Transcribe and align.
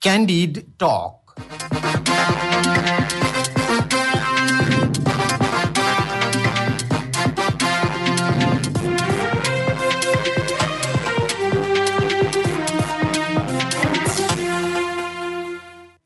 Candid 0.00 0.78
Talk. 0.78 1.17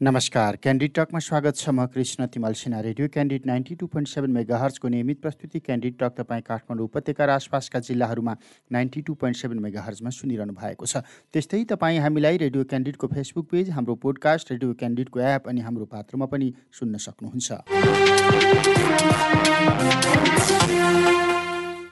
नमस्कार 0.03 0.57
candid 0.63 0.93
टकमा 0.95 1.19
स्वागत 1.23 1.57
छ 1.57 1.71
म 1.71 1.85
Krishna 1.95 2.27
Timalsina 2.61 2.81
radio 2.83 3.09
Candid 3.15 3.45
ninety 3.47 3.75
two 3.81 3.87
point 3.87 4.09
seven 4.09 4.31
mega 4.33 4.59
हर्चको 4.59 4.89
नियमित 4.89 5.21
प्रस्तुति 5.23 5.59
क्यान्डिड 5.61 5.95
टक 6.01 6.13
तपाईँ 6.17 6.43
काठमाडौँ 6.43 6.85
उपत्यका 6.85 7.25
र 7.25 7.31
आसपासका 7.31 7.79
जिल्लाहरूमा 7.89 8.35
ninety 8.73 9.01
two 9.07 9.15
point 9.23 9.37
seven 9.39 9.59
mega 9.63 9.83
हर्चमा 9.83 10.11
सुनिरहनु 10.19 10.55
भएको 10.59 10.87
छ। 10.87 11.07
त्यस्तै 11.31 11.63
तपाईँ 11.71 11.99
हामीलाई 12.03 12.37
रेडियो 12.45 12.63
क्यान्डिडको 12.75 13.07
फेसबुक 13.15 13.47
पेज 13.55 13.71
हाम्रो 13.79 13.95
पोडकास्ट 14.03 14.47
रेडियो 14.53 14.75
क्यान्डिडको 14.83 15.19
एप 15.31 15.43
अनि 15.49 15.61
हाम्रो 15.71 15.87
पात्रमा 15.95 16.27
पनि 16.35 16.53
सुन्न 16.75 16.95
सक्नुहुन्छ। 17.07 17.49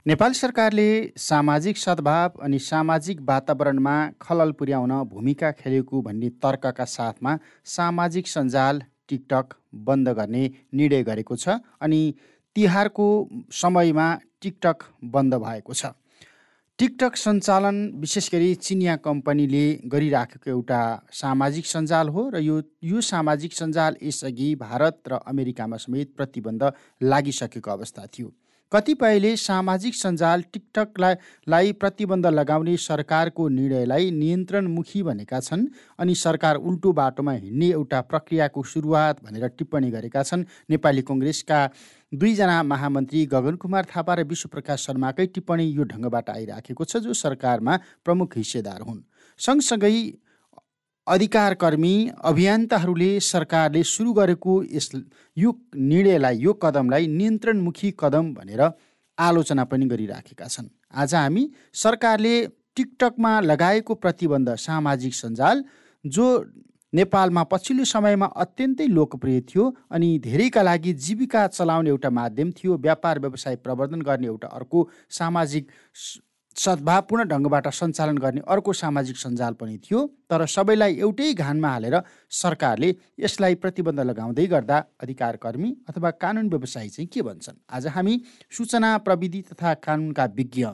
नेपाल 0.07 0.33
सरकारले 0.33 1.13
सामाजिक 1.19 1.79
सद्भाव 1.79 2.39
अनि 2.43 2.59
सामाजिक 2.59 3.21
वातावरणमा 3.21 3.97
खलल 4.21 4.53
पुर्याउन 4.59 4.93
भूमिका 5.05 5.51
खेलेको 5.53 6.01
भन्ने 6.03 6.29
तर्कका 6.41 6.85
साथमा 6.87 7.37
सामाजिक 7.67 8.29
सञ्जाल 8.29 8.81
टिकटक 9.09 9.55
बन्द 9.85 10.09
गर्ने 10.19 10.49
निर्णय 10.75 11.03
गरेको 11.03 11.37
छ 11.37 11.59
अनि 11.83 12.01
तिहारको 12.57 13.11
समयमा 13.53 14.09
टिकटक 14.43 14.89
बन्द 15.13 15.35
भएको 15.37 15.75
छ। 15.75 15.93
टिकटक 16.79 17.17
सञ्चालन 17.19 17.85
विशेष 18.01 18.33
गरी 18.33 18.55
चिनिया 18.65 18.97
कम्पनीले 19.05 19.65
गरिराखेको 19.87 20.51
एउटा 20.51 20.83
सामाजिक 21.15 21.67
सञ्जाल 21.69 22.09
हो 22.09 22.29
र 22.31 22.41
यो 22.41 22.61
यो 22.89 23.01
सामाजिक 23.07 23.53
सञ्जाल 23.55 23.97
यसअघि 24.03 24.55
भारत 24.61 25.03
र 25.09 25.25
अमेरिकामा 25.29 25.77
समेत 25.77 26.17
प्रतिबन्ध 26.17 26.73
लागिसकेको 27.05 27.71
अवस्था 27.71 28.07
थियो। 28.09 28.33
कतिपयले 28.73 29.35
सामाजिक 29.37 29.95
सञ्जाल 29.95 30.43
टिकटकलाई 30.53 31.15
लाई 31.49 31.73
प्रतिबन्ध 31.75 32.27
लगाउने 32.29 32.77
सरकारको 32.79 33.49
निर्णयलाई 33.49 34.11
नियन्त्रणमुखी 34.11 35.03
भनेका 35.03 35.41
छन् 35.41 35.67
अनि 35.99 36.15
सरकार 36.15 36.57
उल्टो 36.63 36.93
बाटोमा 36.93 37.33
हिँड्ने 37.33 37.69
एउटा 37.71 38.01
प्रक्रियाको 38.11 38.63
सुरुवात 38.73 39.25
भनेर 39.25 39.47
टिप्पणी 39.59 39.91
गरेका 39.91 40.23
छन्। 40.23 40.45
नेपाली 40.71 41.03
कङ्ग्रेसका 41.03 41.61
दुईजना 42.13 42.63
महामन्त्री 42.63 43.27
गगन 43.27 43.57
कुमार 43.59 43.87
थापा 43.91 44.15
र 44.15 44.25
विश्वप्रकाश 44.31 44.87
शर्माकै 44.87 45.27
टिप्पणी 45.35 45.67
यो 45.67 45.85
ढङ्गबाट 45.91 46.31
आइराखेको 46.31 46.85
छ 46.85 47.03
जो 47.05 47.15
सरकारमा 47.17 47.79
प्रमुख 48.05 48.37
हिस्सेदार 48.37 48.81
हुन्। 48.83 49.03
सँगसँगै 49.41 49.95
अधिकारकर्मी 51.11 51.95
अभियन्ताहरूले 52.25 53.09
सरकारले 53.21 53.83
सुरु 53.85 54.13
गरेको 54.13 54.53
यस 54.73 54.91
यो 55.37 55.51
निर्णयलाई 55.91 56.37
यो 56.39 56.53
कदमलाई 56.63 57.07
नियन्त्रणमुखी 57.11 57.91
कदम 58.01 58.33
भनेर 58.35 58.63
आलोचना 59.19 59.65
पनि 59.65 59.87
गरिराखेका 59.87 60.47
छन्। 60.47 60.69
आज 60.95 61.15
हामी 61.15 61.43
सरकारले 61.75 62.35
टिकटकमा 62.77 63.33
लगाएको 63.41 63.95
प्रतिबन्ध 63.95 64.55
सामाजिक 64.61 65.15
सञ्जाल 65.15 65.65
जो 66.05 66.27
नेपालमा 66.93 67.43
पछिल्लो 67.51 67.85
समयमा 67.87 68.27
अत्यन्तै 68.45 68.87
लोकप्रिय 68.89 69.41
थियो 69.51 69.65
अनि 69.91 70.09
धेरैका 70.25 70.63
लागि 70.63 70.93
जीविका 71.05 71.47
चलाउने 71.49 71.91
एउटा 71.91 72.11
माध्यम 72.21 72.51
थियो 72.53 72.77
व्यापार 72.79 73.19
व्यवसाय 73.19 73.57
प्रवर्धन 73.67 74.03
गर्ने 74.09 74.27
एउटा 74.27 74.49
अर्को 74.59 74.89
सामाजिक 75.19 75.71
सद्भावपूर्ण 76.57 77.25
ढङ्गबाट 77.25 77.69
सञ्चालन 77.69 78.19
गर्ने 78.19 78.41
अर्को 78.49 78.73
सामाजिक 78.73 79.17
सञ्जाल 79.17 79.55
पनि 79.55 79.77
थियो 79.79 80.01
तर 80.31 80.45
सबैलाई 80.47 80.99
एउटै 80.99 81.33
घानमा 81.35 81.69
हालेर 81.69 81.97
सरकारले 82.31 82.95
यसलाई 83.21 83.55
प्रतिबन्ध 83.55 84.01
लगाउँदै 84.01 84.47
गर्दा 84.47 84.79
अधिकारकर्मी 85.01 85.71
अथवा 85.89 86.11
कानुन 86.11 86.49
व्यवसायी 86.49 86.89
चाहिँ 86.89 87.09
के 87.09 87.23
भन्छन्? 87.23 87.57
आज 87.71 87.87
हामी 87.87 88.21
सूचना 88.51 88.97
प्रविधि 88.99 89.43
तथा 89.53 89.75
कानुनका 89.75 90.25
विज्ञ 90.37 90.67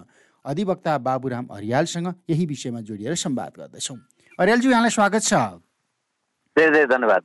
अधिवक्ता 0.45 0.99
बाबुराम 0.99 1.47
हरियालसँग 1.53 2.15
यही 2.31 2.47
विषयमा 2.47 2.81
जोडिएर 2.81 3.15
संवाद 3.15 3.53
गर्दैछौँ। 3.59 3.99
हरियालज्यू 4.39 4.71
यहाँलाई 4.71 4.91
स्वागत 4.91 5.23
छ। 5.23 5.35
धन्यवाद। 6.57 7.23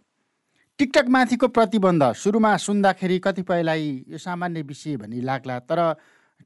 टिकटक 0.79 1.07
माथिको 1.09 1.47
प्रतिबन्ध 1.47 2.03
सुरुमा 2.13 2.55
सुन्दाखेरि 2.57 3.19
कतिपयलाई 3.19 4.05
यो 4.09 4.17
सामान्य 4.17 4.61
विषय 4.61 4.97
भन्ने 4.97 5.21
लाग्ला 5.21 5.59
तर 5.59 5.79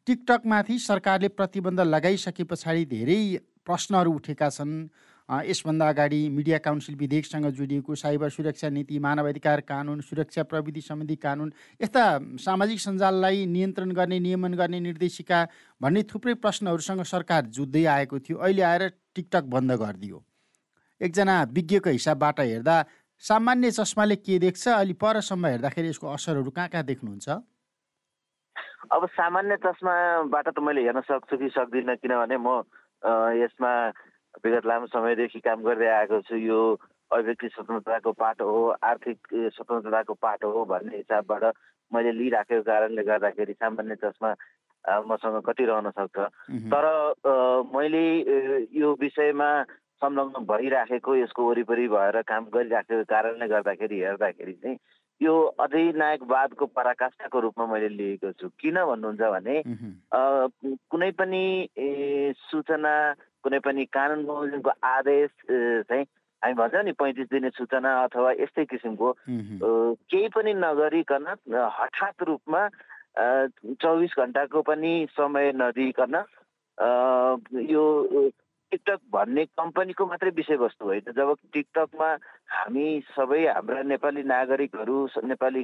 टिकटकमाथि 0.06 0.78
सरकारले 0.82 1.28
प्रतिबन्ध 1.32 1.80
लगाइसके 1.82 2.44
पछाडि 2.44 2.86
धेरै 2.86 3.20
प्रश्नहरू 3.66 4.12
उठेका 4.14 4.50
छन्। 4.50 4.74
यसभन्दा 5.30 5.88
अगाडि 5.90 6.18
मिडिया 6.30 6.58
काउन्सिल 6.58 6.96
विधेयकसँग 6.96 7.46
जोडिएको 7.52 7.96
साइबर 7.96 8.30
सुरक्षा 8.30 8.70
नीति 8.70 9.00
मानवाधिकार 9.00 9.62
कानुन 9.62 10.02
सुरक्षा 10.02 10.44
प्रविधि 10.44 10.82
सम्बन्धी 10.82 11.16
कानुन 11.16 11.54
यस्ता 11.82 12.04
सामाजिक 12.40 12.80
सञ्जाललाई 12.80 13.46
नियन्त्रण 13.46 13.92
गर्ने 13.92 14.20
नियमन 14.20 14.54
गर्ने 14.54 14.80
निर्देशिका 14.80 15.40
भन्ने 15.82 16.04
थुप्रै 16.04 16.34
प्रश्नहरूसँग 16.44 17.04
सरकार 17.06 17.46
जुझ्दै 17.48 17.84
आएको 17.96 18.20
थियो। 18.20 18.38
अहिले 18.38 18.62
आएर 18.62 18.88
टिकटक 19.16 19.44
बन्द 19.50 19.72
गरिदियो। 19.82 20.24
एकजना 21.02 21.42
विज्ञको 21.52 21.90
हिसाबबाट 21.90 22.40
हेर्दा 22.42 22.78
सामान्य 23.24 23.72
चस्माले 23.72 24.16
के 24.18 24.40
देख्छ 24.40 24.68
अलि 24.70 24.94
परसम्म 24.94 25.46
हेर्दाखेरि 25.48 25.90
यसको 25.90 26.08
असरहरू 26.08 26.52
कहाँ 26.52 26.70
कहाँ 26.70 26.86
देख्नुहुन्छ? 26.86 27.30
अब 28.92 29.06
सामान्य 29.18 29.56
चस्माबाट 29.66 30.48
त 30.50 30.60
मैले 30.62 30.82
हेर्न 30.86 31.02
सक्छु 31.02 31.38
कि 31.38 31.50
सक्दिनँ 31.50 31.96
किनभने 31.98 32.38
म 32.38 32.62
यसमा 33.42 33.72
विगत 34.44 34.66
लामो 34.66 34.88
समयदेखि 34.94 35.40
काम 35.40 35.64
गर्दै 35.64 35.88
आएको 35.88 36.22
छु। 36.28 36.36
यो 36.36 36.60
अभिव्यक्ति 37.12 37.48
स्वतन्त्रताको 37.56 38.12
पाटो 38.14 38.46
हो 38.46 38.62
आर्थिक 38.84 39.18
स्वतन्त्रताको 39.58 40.14
पाटो 40.14 40.52
हो 40.52 40.66
भन्ने 40.66 40.98
हिसाबबाट 40.98 41.44
मैले 41.92 42.12
लिइराखेको 42.12 42.62
कारणले 42.62 43.04
गर्दाखेरि 43.04 43.54
सामान्य 43.54 43.96
चस्मा 44.04 44.32
मसँग 45.10 45.42
कति 45.46 45.66
रहन 45.66 45.90
सक्छ। 45.90 46.18
तर 46.74 46.86
मैले 47.74 48.06
यो 48.80 48.94
विषयमा 49.02 49.50
संलग्न 50.04 50.46
भइराखेको 50.46 51.16
यसको 51.16 51.50
वरिपरि 51.50 51.88
भएर 51.88 52.22
काम 52.28 52.44
गरिराखेको 52.54 53.04
कारणले 53.10 53.48
गर्दाखेरि 53.48 54.00
हेर्दाखेरि 54.02 54.54
चाहिँ 54.54 54.78
यो 55.22 55.34
अधिनायकवादको 55.60 56.66
पराकाष्ठाको 56.66 57.40
रूपमा 57.40 57.66
मैले 57.66 57.90
लिएको 57.90 58.32
छु। 58.32 58.50
किन 58.60 58.78
भन्नुहुन्छ 58.84 59.22
भने 59.22 59.56
कुनै 60.92 61.12
पनि 61.12 61.44
सूचना 62.52 62.94
कुनै 63.44 63.60
पनि 63.60 63.86
कानुन 63.86 64.26
बमोजिमको 64.26 64.72
आदेश 64.84 65.32
चाहिँ 65.88 66.06
हामी 66.42 66.54
भन्छौँ 66.54 66.84
नि 66.84 66.92
पैँतिस 66.92 67.28
दिने 67.32 67.50
सूचना 67.50 67.90
अथवा 68.04 68.32
यस्तै 68.32 68.66
किसिमको 68.66 69.12
केही 70.12 70.28
पनि 70.36 70.54
नगरिकन 70.54 71.26
हठात 71.80 72.24
रूपमा 72.24 72.62
चौबिस 73.82 74.14
घन्टाको 74.20 74.62
पनि 74.62 74.94
समय 75.16 75.52
नदिइकन 75.56 76.16
यो 77.72 77.84
टिकटक 78.76 79.00
भन्ने 79.12 79.46
कम्पनीको 79.56 80.06
मात्रै 80.06 80.30
विषयवस्तु 80.36 80.86
होइन 80.86 81.12
जब 81.14 81.36
टिकटकमा 81.54 82.10
हामी 82.52 82.88
सबै 83.10 83.44
हाम्रा 83.48 83.82
नेपाली 83.86 84.24
नागरिकहरू 84.26 84.98
नेपाली 85.24 85.64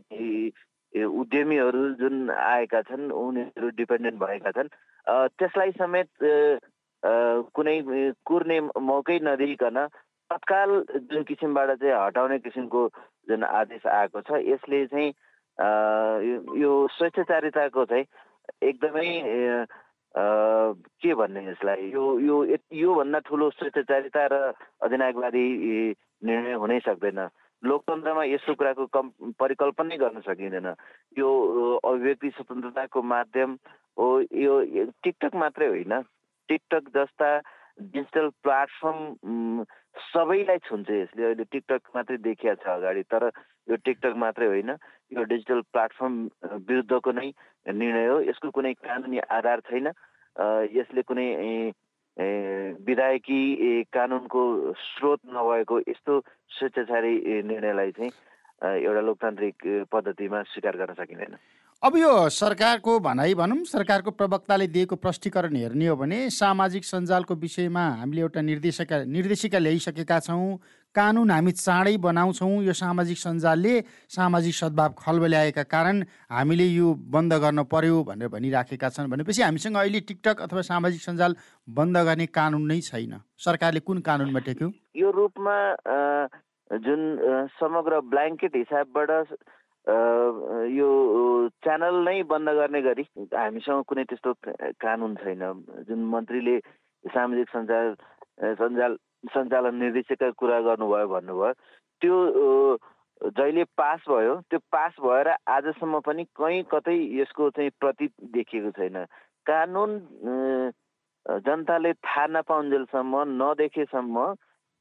उद्यमीहरू 0.93 1.81
जुन 1.95 2.29
आएका 2.31 2.81
छन् 2.81 3.11
उनीहरू 3.13 3.69
डिपेन्डेन्ट 3.75 4.19
भएका 4.19 4.51
छन् 4.51 4.71
त्यसलाई 5.35 5.71
समेत 5.71 6.09
कुनै 7.51 7.77
कुर्ने 8.25 8.59
मौकै 8.83 9.19
नदिइकन 9.21 9.83
तत्काल 10.29 10.71
जुन 11.11 11.23
किसिमबाट 11.23 11.75
चाहिँ 11.75 11.93
हटाउने 11.95 12.39
किसिमको 12.39 12.87
जुन 13.27 13.43
आदेश 13.51 13.87
आएको 13.91 14.21
छ 14.21 14.43
यसले 14.45 14.85
चाहिँ 14.87 15.09
यो 16.57 16.73
स्वेच्छाचारिताको 16.91 17.85
चाहिँ 17.85 18.05
एकदमै 18.63 19.07
के 20.15 21.13
भन्ने 21.15 21.41
यसलाई? 21.47 21.89
यो 21.91 22.03
यो 22.19 22.37
योभन्दा 22.73 23.19
ठुलो 23.27 23.49
स्वेच्छाचारिता 23.49 24.25
र 24.27 24.35
अधिनायकवादी 24.83 25.45
निर्णय 26.25 26.53
हुनै 26.53 26.79
सक्दैन। 26.79 27.19
लोकतन्त्रमा 27.63 28.23
यस्तो 28.25 28.53
कुराको 28.55 28.85
कम् 28.91 29.09
परिकल्पनै 29.39 29.97
गर्न 29.97 30.19
सकिँदैन। 30.27 30.67
यो 31.17 31.29
अभिव्यक्ति 31.79 32.29
स्वतन्त्रताको 32.29 33.01
माध्यम 33.01 33.49
हो 33.97 34.07
यो 34.35 34.53
टिकटक 35.03 35.35
मात्रै 35.35 35.67
होइन। 35.67 35.93
टिकटक 36.49 36.83
जस्ता 36.91 37.29
डिजिटल 37.79 38.27
प्लेटफर्म 38.43 39.63
सबैलाई 40.11 40.57
छुन्छ 40.67 40.89
यसले। 40.89 41.23
अहिले 41.23 41.43
टिकटक 41.51 41.81
मात्रै 41.95 42.17
देखिया 42.17 42.53
छ 42.59 42.67
अगाडि 42.67 43.03
तर 43.07 43.29
यो 43.69 43.75
टिकटक 43.85 44.15
मात्रै 44.17 44.47
होइन 44.47 44.69
यो 45.17 45.23
डिजिटल 45.31 45.61
प्लेटफर्म 45.73 46.15
विरुद्धको 46.69 47.11
नै 47.11 47.27
निर्णय 47.67 48.07
हो। 48.07 48.19
यसको 48.29 48.49
कुनै 48.49 48.73
कानुनी 48.81 49.19
आधार 49.37 49.59
छैन। 49.69 49.87
यसले 50.75 51.01
कुनै 51.03 51.27
विधायकी 52.87 53.41
कानुनको 53.93 54.41
स्रोत 54.73 55.19
नभएको 55.35 55.79
यस्तो 55.79 56.19
स्वेच्छाचारी 56.57 57.13
निर्णयलाई 57.51 57.91
चाहिँ 57.91 58.11
एउटा 58.81 59.01
लोकतान्त्रिक 59.01 59.55
पद्धतिमा 59.91 60.41
स्वीकार 60.51 60.75
गर्न 60.77 60.93
सकिँदैन। 60.93 61.35
अब 61.83 61.95
यो 61.97 62.29
सरकारको 62.29 62.99
भनाइ 62.99 63.33
भनौँ 63.33 63.63
सरकारको 63.65 64.11
प्रवक्ताले 64.13 64.65
दिएको 64.69 64.95
प्रष्टीकरण 64.95 65.55
हेर्ने 65.55 65.87
हो 65.87 65.95
भने 65.97 66.29
सामाजिक 66.29 66.85
सञ्जालको 66.85 67.35
विषयमा 67.35 67.85
हामीले 67.97 68.21
एउटा 68.21 68.41
निर्देशिका 68.41 68.97
निर्देशिका 69.09 69.59
ल्याइसकेका 69.59 70.19
छौँ। 70.19 70.57
कानुन 70.95 71.31
हामी 71.31 71.51
चाँडै 71.51 71.95
बनाउँछौँ। 71.97 72.61
यो 72.61 72.73
सामाजिक 72.77 73.17
सञ्जालले 73.17 73.73
सामाजिक 74.13 74.53
सद्भाव 74.53 74.93
खलबल्याएका 74.93 75.63
कारण 75.73 76.03
हामीले 76.29 76.65
यो 76.69 76.93
बन्द 76.93 77.33
गर्न 77.41 77.63
पर्यो 77.65 78.03
भनेर 78.05 78.29
भनिराखेका 78.29 78.89
छन्। 78.93 79.09
भनेपछि 79.09 79.41
हामीसँग 79.41 79.77
अहिले 79.77 79.99
टिकटक 80.05 80.41
अथवा 80.45 80.61
सामाजिक 80.61 81.01
सञ्जाल 81.01 81.35
बन्द 81.67 81.97
गर्ने 81.97 82.25
कानुन 82.29 82.61
नै 82.69 82.79
छैन। 82.81 83.17
सरकारले 83.41 83.79
कुन 83.81 84.05
कानुनमा 84.05 84.39
टेक्यो? 84.45 84.69
यो 85.01 85.09
रूपमा 85.09 85.57
जुन 86.85 87.01
समग्र 87.57 87.99
ब्ल्याङ्केट 88.05 88.55
हिसाबबाट 88.55 89.09
यो 89.87 90.89
च्यानल 91.63 91.95
नै 92.05 92.21
बन्द 92.29 92.49
गर्ने 92.57 92.81
गरी 92.81 93.03
हामीसँग 93.33 93.83
कुनै 93.89 94.03
त्यस्तो 94.09 94.33
कानुन 94.77 95.15
छैन। 95.23 95.41
जुन 95.87 95.99
मन्त्रीले 96.09 96.57
सामाजिक 97.03 97.49
सञ्जाल 97.49 97.95
सञ्जाल 98.61 98.97
सञ्चालन 99.33 99.75
निर्देशकका 99.75 100.29
कुरा 100.37 100.59
गर्नुभयो 100.67 101.07
भन्नुभयो 101.07 101.53
त्यो 102.01 102.15
जहिले 103.21 103.63
पास 103.77 104.05
भयो 104.09 104.35
त्यो 104.49 104.59
पास 104.71 104.93
भएर 105.01 105.27
आजसम्म 105.55 105.99
पनि 106.05 106.23
कहीँ 106.37 106.63
कतै 106.69 106.97
यसको 107.17 107.49
चाहिँ 107.57 107.69
प्रति 107.81 108.07
देखिएको 108.37 108.71
छैन। 108.77 109.05
कानुन 109.45 109.91
जनताले 111.45 111.93
थाहा 112.05 112.25
नपाउन्जेलसम्म 112.27 113.23
नदेखेसम्म 113.41 114.17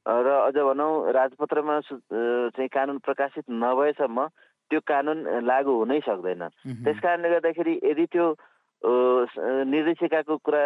र 0.05 0.27
अझ 0.45 0.57
भनौँ 0.57 1.11
राजपत्रमा 1.13 1.79
चाहिँ 1.89 2.69
कानुन 2.73 2.97
प्रकाशित 3.05 3.45
नभएसम्म 3.49 4.27
त्यो 4.71 4.79
कानुन 4.87 5.19
लागू 5.43 5.73
हुनै 5.77 5.99
सक्दैन। 6.07 6.43
त्यस 6.87 6.99
कारणले 7.03 7.29
गर्दाखेरि 7.29 7.73
यदि 7.83 8.05
त्यो 8.15 8.25
निर्देशिकाको 8.81 10.35
कुरा 10.41 10.63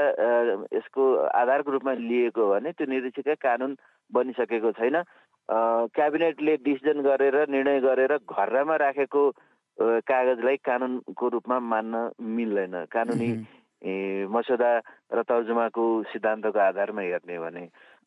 यसको 0.71 1.03
आधारको 1.41 1.71
रूपमा 1.71 1.93
लिएको 1.99 2.43
भने 2.53 2.71
त्यो 2.77 2.87
निर्देशिका 2.87 3.33
कानुन 3.41 3.75
बनिसकेको 4.13 4.71
छैन। 4.77 4.97
क्याबिनेटले 5.95 6.53
डिसिजन 6.63 7.01
गरेर 7.01 7.35
निर्णय 7.49 7.79
गरेर 7.81 8.13
घरमा 8.23 8.75
राखेको 8.85 9.23
कागजलाई 10.07 10.57
कानुनको 10.63 11.25
रूपमा 11.33 11.59
मान्न 11.59 11.93
मिल्दैन। 12.21 12.75
कानुनी 12.87 13.29
मस्यौदा 14.31 14.71
र 15.11 15.21
तर्जुमाको 15.27 15.83
सिद्धान्तको 16.09 16.59
आधारमा 16.59 17.01
हेर्ने 17.01 17.37
भने। 17.39 17.63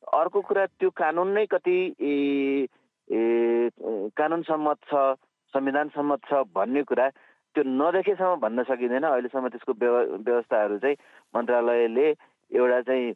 अर्को 0.09 0.41
कुरा 0.41 0.65
त्यो 0.81 0.91
कानुन 0.91 1.29
नै 1.37 1.45
कति 1.53 1.79
कानुन 4.19 4.43
सम्मत 4.49 4.79
छ 4.89 4.95
संविधान 5.55 5.89
सम्मत 5.97 6.21
छ 6.29 6.43
भन्ने 6.55 6.83
कुरा 6.89 7.09
त्यो 7.55 7.63
नदेखेसम्म 7.65 8.35
भन्न 8.41 8.63
सकिँदैन। 8.69 9.05
अहिलेसम्म 9.09 9.49
त्यसको 9.49 9.73
व्यवस्थाहरू 9.73 10.79
चाहिँ 10.79 10.97
मन्त्रालयले 11.35 12.09
एउटा 12.51 12.81
चाहिँ 12.89 13.07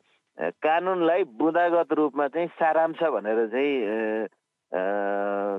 कानुनलाई 0.64 1.22
बुँदागत 1.38 1.92
रूपमा 1.92 2.26
चाहिँ 2.28 2.48
सारांश 2.56 3.02
भनेर 3.14 3.46
चाहिँ 3.52 3.76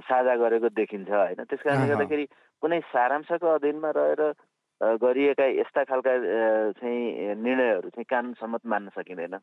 साझा 0.08 0.36
गरेको 0.36 0.70
देखिन्छ 0.74 1.10
होइन? 1.10 1.44
त्यस 1.46 1.62
कारणले 1.62 1.88
गर्दाखेरि 1.94 2.26
कुनै 2.62 2.80
सारांशको 2.90 3.48
अधीनमा 3.54 3.90
रहेर 3.94 4.22
गरिएका 5.02 5.46
यस्ता 5.60 5.84
खालका 5.84 6.12
चाहिँ 6.80 7.36
निर्णयहरू 7.40 7.90
चाहिँ 7.90 8.06
कानुन 8.10 8.34
सम्मत 8.34 8.62
मान्न 8.66 8.90
सकिँदैन। 8.96 9.38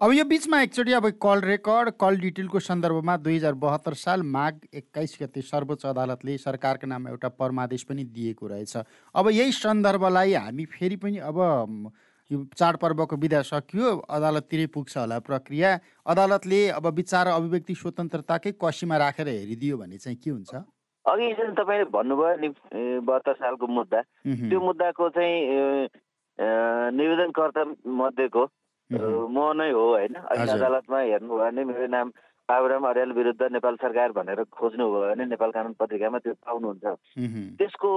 अब 0.00 0.12
यो 0.12 0.24
बिचमा 0.24 0.60
एकचोटि 0.62 0.92
अब 0.92 1.08
कल 1.22 1.40
रेकर्ड 1.42 1.90
कल 2.00 2.16
डिटेलको 2.20 2.60
सन्दर्भमा 2.60 3.16
दुई 3.16 3.36
हजार 3.36 3.54
बहत्तर 3.60 3.94
साल 3.96 4.22
माघ 4.24 4.54
एक्काइस 4.74 5.18
गते 5.22 5.40
सर्वोच्च 5.42 5.86
अदालतले 5.86 6.36
सरकारको 6.38 6.86
नाममा 6.86 7.10
एउटा 7.10 7.28
परमादेश 7.36 7.82
पनि 7.84 8.04
दिएको 8.06 8.46
रहेछ। 8.46 8.76
अब 9.14 9.30
यही 9.30 9.52
सन्दर्भलाई 9.54 10.34
हामी 10.34 10.64
फेरि 10.64 10.96
पनि 10.96 11.18
अब 11.24 11.38
यो 12.30 12.38
चाडपर्वको 12.58 13.16
विधा 13.16 13.40
सकियो। 13.42 13.90
अदालततिरै 14.10 14.66
पुग्छ 14.74 14.96
होला 14.96 15.18
प्रक्रिया। 15.22 15.68
अदालतले 16.06 16.60
अब 16.70 16.86
विचार 16.94 17.26
अभिव्यक्ति 17.28 17.74
स्वतन्त्रताकै 17.74 18.52
कसीमा 18.62 18.96
राखेर 18.96 19.28
हेरिदियो 19.28 19.76
भने 19.78 19.98
चाहिँ 19.98 20.18
के 20.18 20.30
हुन्छ? 20.30 20.54
अघि 21.06 21.32
जुन 21.38 21.54
तपाईँले 21.54 21.84
भन्नुभयो 21.94 22.36
नि 22.42 22.48
बहत्तर 23.06 23.34
सालको 23.38 23.66
मुद्दा 23.66 24.00
त्यो 24.26 24.60
मुद्दाको 24.60 25.08
चाहिँ 25.16 25.88
निवेदनकर्ता 26.98 27.62
मध्येको 27.86 28.44
म 28.90 29.38
नै 29.58 29.70
हो 29.70 29.84
होइन? 29.90 30.14
अहिले 30.14 30.52
अदालतमा 30.52 30.98
हेर्नुभयो 31.00 31.38
भने 31.38 31.64
मेरो 31.64 31.86
नाम 31.94 32.10
बाबुराम 32.48 32.84
अर्याल 32.86 33.12
विरुद्ध 33.12 33.42
नेपाल 33.52 33.74
सरकार 33.82 34.12
भनेर 34.18 34.42
खोज्नुभयो 34.50 35.00
भने 35.02 35.24
नेपाल 35.26 35.50
कानुन 35.50 35.72
पत्रिकामा 35.78 36.18
त्यो 36.18 36.34
पाउनुहुन्छ। 36.46 36.84
त्यसको 37.58 37.90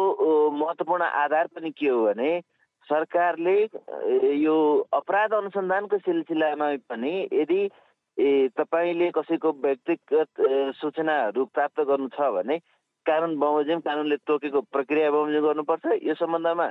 महत्त्वपूर्ण 0.50 1.04
आधार 1.04 1.48
पनि 1.54 1.70
के 1.78 1.90
हो 1.90 2.06
भने 2.06 2.32
सरकारले 2.90 3.58
यो 4.42 4.56
अपराध 4.94 5.34
अनुसन्धानको 5.34 5.98
सिलसिलामा 5.98 6.68
पनि 6.90 7.14
यदि 7.34 7.62
तपाईँले 8.58 9.10
कसैको 9.16 9.50
व्यक्तिगत 9.62 10.30
सूचनाहरू 10.82 11.46
प्राप्त 11.54 11.80
गर्नु 11.86 12.08
छ 12.18 12.34
भने 12.34 12.58
कानुन 13.10 13.38
बमोजिम 13.42 13.80
कानुनले 13.88 14.18
तोकेको 14.30 14.62
प्रक्रिया 14.76 15.12
बमोजिम 15.12 15.44
गर्नुपर्छ। 15.46 15.86
यो 16.08 16.14
सम्बन्धमा 16.22 16.68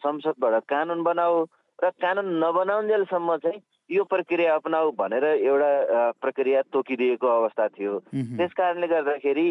संसदबाट 0.00 0.64
कानुन 0.68 1.02
बनाऊ 1.04 1.44
र 1.78 1.90
कानुन 2.02 2.26
नबनाउन्जेलसम्म 2.44 3.36
चाहिँ 3.44 3.60
यो 3.90 4.02
प्रक्रिया 4.04 4.54
अपनाऊ 4.54 4.90
भनेर 4.98 5.24
एउटा 5.24 5.70
प्रक्रिया 6.22 6.60
तोकिदिएको 6.72 7.26
अवस्था 7.28 7.68
थियो। 7.76 7.98
त्यस 8.38 8.52
कारणले 8.56 8.86
गर्दाखेरि 8.86 9.48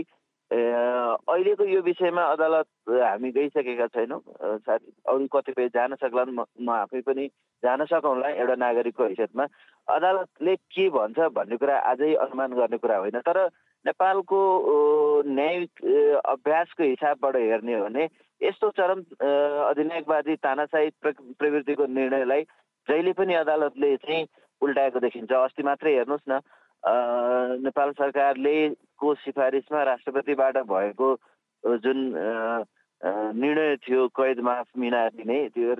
अहिलेको 0.51 1.63
यो 1.63 1.81
विषयमा 1.81 2.24
अदालत 2.36 2.68
हामी 2.92 3.30
गइसकेका 3.31 3.88
छैनौँ। 3.88 4.19
साथी 4.68 4.92
अरू 5.07 5.27
कतिपय 5.31 5.68
जान 5.75 5.95
सक्लान् 5.95 6.36
म 6.36 6.69
आफै 6.69 7.01
पनि 7.07 7.27
जान 7.63 7.86
सकौँला 7.88 8.30
एउटा 8.36 8.56
नागरिकको 8.59 9.04
हैसियतमा। 9.04 9.45
अदालतले 9.88 10.56
के 10.56 10.89
भन्छ 10.92 11.19
भन्ने 11.36 11.56
कुरा 11.56 11.75
आजै 11.92 12.13
अनुमान 12.25 12.51
गर्ने 12.59 12.77
कुरा 12.83 12.97
होइन। 12.97 13.19
तर 13.24 13.38
नेपालको 13.86 14.39
न्यायिक 15.27 15.69
अभ्यासको 16.25 16.83
हिसाबबाट 16.83 17.35
हेर्ने 17.35 17.73
हो 17.75 17.83
भने 17.85 18.07
यस्तो 18.41 18.69
चरम 18.77 19.00
अधिनायकवादी 19.21 20.35
तानाशाही 20.44 20.89
प्रवृत्तिको 21.06 21.85
निर्णयलाई 21.85 22.44
जहिले 22.88 23.12
पनि 23.13 23.33
अदालतले 23.35 23.95
चाहिँ 23.97 24.25
उल्टाएको 24.62 25.00
देखिन्छ। 25.00 25.31
अस्ति 25.31 25.63
मात्रै 25.63 25.94
हेर्नुहोस् 25.95 26.29
न 26.29 26.39
नेपाल 27.62 27.91
सरकारले 27.91 28.56
को 28.97 29.13
सिफारिसमा 29.15 29.83
राष्ट्रपतिबाट 29.83 30.57
भएको 30.65 31.09
जुन 31.85 32.00
निर्णय 33.38 33.75
थियो 33.85 34.07
कैद 34.18 34.39
माफ 34.41 34.68
मिना 34.77 35.07
दिने 35.18 35.38
त्यो 35.50 35.75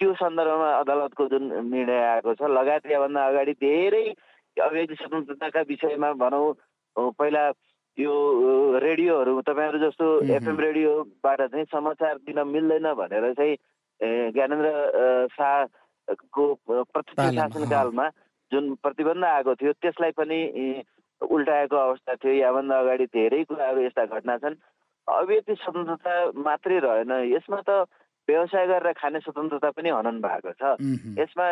त्यो 0.00 0.14
सन्दर्भमा 0.14 0.70
अदालतको 0.78 1.26
जुन 1.28 1.44
निर्णय 1.66 2.02
आएको 2.06 2.34
छ 2.34 2.50
लगायत 2.50 2.86
यहाँभन्दा 2.86 3.26
अगाडि 3.26 3.52
धेरै 3.62 4.04
अभिव्यक्ति 4.56 4.94
स्वतन्त्रताका 4.94 5.60
विषयमा 5.68 6.12
भनौँ 6.22 6.54
पहिला 7.18 7.50
यो 7.98 8.14
रेडियोहरू 8.78 9.40
तपाईँहरू 9.42 9.78
जस्तो 9.78 10.06
एफएम 10.34 10.58
रेडियोबाट 10.60 11.40
चाहिँ 11.50 11.64
समाचार 11.72 12.14
दिन 12.26 12.38
मिल्दैन 12.46 12.86
भनेर 12.94 13.32
चाहिँ 13.34 13.56
ज्ञानेन्द्र 14.32 14.70
शाहको 15.34 16.44
प्रत्यक्ष 16.64 17.34
शासनकालमा 17.36 18.08
जुन 18.52 18.74
प्रतिबन्ध 18.82 19.24
आएको 19.24 19.54
थियो 19.54 19.72
त्यसलाई 19.82 20.10
पनि 20.14 20.38
उल्टाएको 21.20 21.76
अवस्था 21.76 22.14
थियो। 22.14 22.32
याभन्दा 22.32 22.78
अगाडि 22.78 23.06
धेरै 23.10 23.42
कुराहरू 23.44 23.80
यस्ता 23.82 24.04
घटना 24.06 24.36
छन्। 24.38 24.54
अभिव्यक्ति 25.08 25.54
स्वतन्त्रता 25.58 26.14
मात्रै 26.38 26.78
रहेन। 26.78 27.12
यसमा 27.34 27.60
त 27.66 27.90
व्यवसाय 28.28 28.66
गरेर 28.70 28.92
खाने 28.94 29.18
स्वतन्त्रता 29.26 29.70
पनि 29.74 29.90
हनन 29.90 30.20
भएको 30.22 30.52
छ। 30.54 30.78
यसमा 31.18 31.46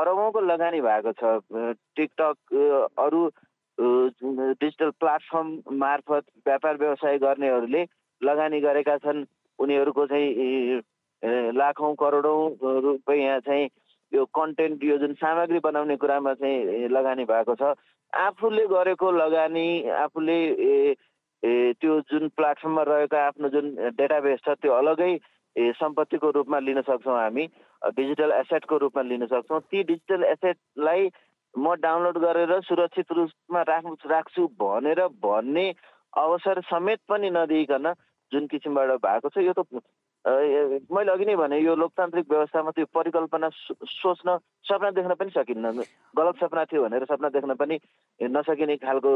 अरबौँको 0.00 0.40
लगानी 0.46 0.80
भएको 0.80 1.12
छ। 1.18 1.22
टिकटक 1.98 2.36
अरू 2.94 3.20
डिजिटल 3.80 4.90
प्लेटफर्म 5.00 5.48
मार्फत 5.78 6.24
व्यापार 6.46 6.76
व्यवसाय 6.76 7.18
गर्नेहरूले 7.18 7.84
लगानी 8.22 8.60
गरेका 8.60 8.96
छन्। 8.98 9.24
उनीहरूको 9.58 10.06
चाहिँ 10.06 10.80
लाखौँ 11.56 11.94
करोडौँ 12.00 12.40
रुपियाँ 12.82 13.38
चाहिँ 13.40 13.68
यो 14.12 14.24
कन्टेन्ट 14.36 14.84
यो 14.84 14.96
जुन 14.98 15.12
सामग्री 15.14 15.58
बनाउने 15.64 15.96
कुरामा 15.96 16.32
चाहिँ 16.34 16.88
लगानी 16.88 17.24
भएको 17.24 17.54
छ। 17.54 17.74
आफूले 18.12 18.66
गरेको 18.66 19.10
लगानी 19.12 19.68
आफूले 19.88 20.38
त्यो 21.80 22.00
जुन 22.10 22.28
प्लेटफर्ममा 22.36 22.82
रहेको 22.82 23.16
आफ्नो 23.16 23.48
जुन 23.48 23.74
डेटाबेस 23.96 24.40
छ 24.44 24.56
त्यो 24.60 24.72
अलगै 24.72 25.12
सम्पत्तिको 25.56 26.30
रूपमा 26.30 26.58
लिन 26.58 26.80
सक्छौँ 26.82 27.16
हामी। 27.16 27.46
डिजिटल 27.96 28.32
एसेटको 28.32 28.76
रूपमा 28.78 29.02
लिन 29.02 29.26
सक्छौँ। 29.26 29.60
ती 29.60 29.82
डिजिटल 29.82 30.24
एसेटलाई 30.24 31.08
म 31.54 31.74
डाउनलोड 31.82 32.18
गरेर 32.18 32.52
सुरक्षित 32.64 33.12
रूपमा 33.12 33.62
राख्नु 33.68 33.94
राख्छु 34.10 34.46
भनेर 34.60 35.00
भन्ने 35.22 35.66
अवसर 36.18 36.60
समेत 36.70 37.00
पनि 37.08 37.30
नदिइकन 37.30 37.92
जुन 38.32 38.46
किसिमबाट 38.46 38.90
भएको 39.02 39.28
छ 39.28 39.42
यो 39.42 39.52
त 39.58 39.66
मैले 40.24 41.12
अघि 41.12 41.24
नै 41.24 41.36
भने 41.36 41.58
यो 41.58 41.74
लोकतान्त्रिक 41.74 42.26
व्यवस्थामा 42.30 42.70
त्यो 42.70 42.86
परिकल्पना 42.94 43.48
सोच्न 43.50 44.36
सपना 44.68 44.90
देख्न 44.96 45.14
पनि 45.16 45.30
सकिन्न। 45.32 45.72
गलत 46.14 46.36
सपना 46.40 46.64
थियो 46.70 46.82
भनेर 46.84 47.04
सपना 47.10 47.28
देख्न 47.36 47.54
पनि 47.56 47.78
नसकिने 48.20 48.76
खालको 48.84 49.12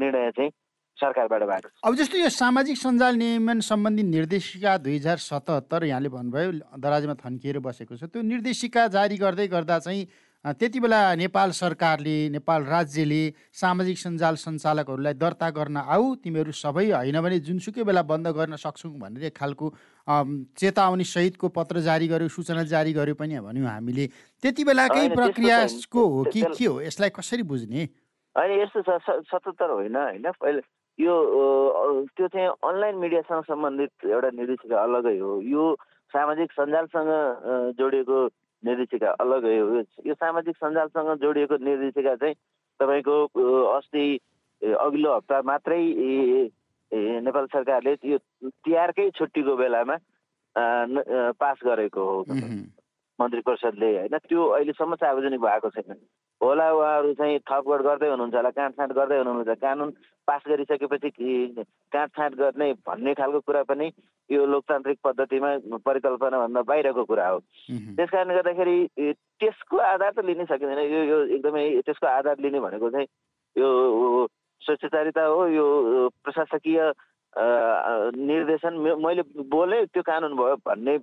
निर्णय 0.00 0.30
चाहिँ 0.36 0.50
सरकारबाट 0.98 1.42
भएको 1.42 1.68
अब 1.88 1.94
जस्तो 1.96 2.18
यो 2.18 2.28
सामाजिक 2.28 2.76
सञ्जाल 2.76 3.14
नियमन 3.16 3.60
सम्बन्धी 3.64 4.02
निर्देशिका 4.14 4.76
दुई 4.84 4.96
हजार 4.96 5.18
सतहत्तर 5.26 5.84
यहाँले 5.84 6.08
भन्नुभयो 6.12 6.50
दराजमा 6.78 7.14
थन्किएर 7.24 7.58
बसेको 7.64 7.96
छ 7.96 8.12
त्यो 8.12 8.22
निर्देशिका 8.22 8.86
जारी 8.96 9.16
गर्दै 9.16 9.46
गर्दा 9.48 9.78
चाहिँ 9.80 10.04
त्यति 10.44 10.80
बेला 10.80 10.98
नेपाल 11.14 11.50
सरकारले 11.52 12.16
नेपाल 12.32 12.62
राज्यले 12.64 13.22
सामाजिक 13.52 13.98
सञ्जाल 13.98 14.34
सञ्चालकहरूलाई 14.40 15.14
दर्ता 15.20 15.48
गर्न 15.52 15.76
आऊ 15.76 16.14
तिमीहरू 16.24 16.52
सबै 16.56 16.84
होइन 16.90 17.20
भने 17.20 17.38
जुनसुकै 17.44 17.84
बेला 17.84 18.02
बन्द 18.08 18.28
गर्न 18.32 18.56
सक्छौँ 18.56 18.92
भनेर 18.96 19.24
एक 19.28 19.36
खालको 19.36 19.68
चेतावनी 20.56 21.04
सहितको 21.04 21.48
पत्र 21.52 21.84
जारी 21.84 22.08
गर्यो 22.08 22.28
सूचना 22.32 22.64
जारी 22.72 22.92
गर्यो 22.96 23.14
पनि 23.20 23.36
भन्यौँ 23.36 23.68
हामीले। 23.68 24.06
त्यति 24.40 24.64
बेलाकै 24.64 25.08
प्रक्रियाको 25.12 26.06
हो 26.08 26.24
कि 26.32 26.40
के 26.56 26.64
हो? 26.64 26.80
यसलाई 26.88 27.10
कसरी 27.20 27.42
बुझ्ने? 27.44 27.84
होइन 28.36 28.50
यस्तो 28.64 28.80
छ 28.80 28.96
सतहत्तर 29.28 29.70
होइन 29.76 29.96
होइन। 29.96 30.24
पहिले 30.40 30.60
यो 30.98 31.14
त्यो 32.16 32.26
चाहिँ 32.32 32.48
अनलाइन 32.48 32.96
मिडियासँग 32.96 33.44
सम्बन्धित 33.44 34.08
एउटा 34.08 34.30
निर्देशिका 34.40 34.76
अलगै 34.88 35.18
हो। 35.20 35.40
यो 35.44 35.64
सामाजिक 36.10 36.52
सञ्जालसँग 36.52 37.10
जोडिएको 37.76 38.18
निर्देशिका 38.64 39.10
अलगै 39.10 39.58
हो 39.58 39.82
यो 40.06 40.14
सामाजिक 40.14 40.56
सञ्जालसँग 40.56 41.10
जोडिएको 41.20 41.56
निर्देशिका 41.56 42.14
चाहिँ 42.14 42.34
तपाईँको 42.80 43.14
अस्ति 43.76 44.04
अघिल्लो 44.62 45.16
हप्ता 45.16 45.40
मात्रै 45.42 45.82
नेपाल 47.24 47.46
सरकारले 47.46 47.96
यो 48.04 48.18
तिहारकै 48.44 49.10
छुट्टीको 49.10 49.56
बेलामा 49.56 49.96
पास 51.40 51.58
गरेको 51.64 52.04
हो। 52.04 52.24
मन्त्री 53.20 53.40
परिषदले 53.46 53.88
होइन? 53.96 54.16
त्यो 54.28 54.40
अहिलेसम्म 54.56 54.94
सार्वजनिक 54.96 55.40
भएको 55.40 55.70
छैन। 55.70 55.92
होला 56.40 56.66
उहाँहरू 56.72 57.12
चाहिँ 57.14 57.38
थपगढ 57.44 57.80
गर्दै 57.84 58.08
हुनुहुन्छ 58.08 58.34
होला 58.34 58.50
काँडछाँट 58.56 58.92
गर्दै 58.96 59.18
हुनुहुन्छ। 59.18 59.60
कानुन 59.60 59.90
पास 60.28 60.42
गरिसकेपछि 60.48 61.10
काँडछाँट 61.92 62.34
गर्ने 62.40 62.72
भन्ने 62.86 63.14
खालको 63.14 63.40
कुरा 63.44 63.62
पनि 63.68 63.90
यो 64.30 64.46
लोकतान्त्रिक 64.46 64.98
पद्धतिमा 65.04 65.50
परिकल्पनाभन्दा 65.84 66.62
बाहिरको 66.62 67.04
कुरा 67.04 67.28
हो। 67.28 67.38
त्यस 67.68 68.10
कारणले 68.10 68.34
गर्दाखेरि 68.34 68.76
त्यसको 69.40 69.76
आधार 69.76 70.12
त 70.16 70.24
लिनै 70.24 70.44
सकिँदैन। 70.48 70.80
यो 70.80 71.00
यो 71.04 71.18
एकदमै 71.36 71.64
त्यसको 71.84 72.06
आधार 72.06 72.36
लिने 72.40 72.60
भनेको 72.60 72.90
चाहिँ 72.90 73.08
यो 73.56 73.68
स्वच्छचारिता 74.62 75.22
हो 75.24 75.46
यो 75.48 75.66
प्रशासकीय 76.24 76.78
निर्देशन। 77.36 78.74
मैले 79.04 79.22
बोले 79.50 79.84
त्यो 79.92 80.02
कानुन 80.02 80.36
भयो 80.36 80.56
भन्ने 80.66 80.96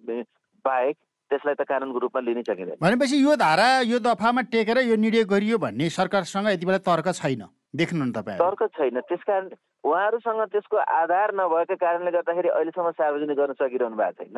बाहेक 0.66 0.96
त्यसलाई 1.30 1.56
त 1.60 1.62
कानुनको 1.68 2.00
रूपमा 2.00 2.22
लिनै 2.24 2.44
सकिँदैन। 2.48 2.78
भनेपछि 2.82 3.18
यो 3.24 3.36
धारा 3.36 3.68
यो 3.92 4.00
दफामा 4.00 4.42
टेकेर 4.52 4.78
यो 4.88 4.96
निर्णय 4.96 5.24
गरियो 5.28 5.58
भन्ने 5.60 5.90
सरकारसँग 5.92 6.48
यति 6.50 6.66
बेला 6.66 6.82
तर्क 6.88 7.08
छैन। 7.14 7.44
देख्नु 7.76 8.06
न 8.06 8.12
तपाईँ 8.16 8.40
तर्क 8.40 8.62
छैन। 8.78 9.00
त्यस 9.06 9.24
कारण 9.28 9.50
उहाँहरूसँग 9.84 10.42
त्यसको 10.52 10.78
आधार 10.78 11.36
नभएको 11.36 11.76
कारणले 11.76 12.12
गर्दाखेरि 12.12 12.50
अहिलेसम्म 12.50 12.92
सार्वजनिक 12.96 13.38
गर्न 13.38 13.54
सकिरहनु 13.60 13.96
भएको 13.96 14.24
छैन। 14.24 14.38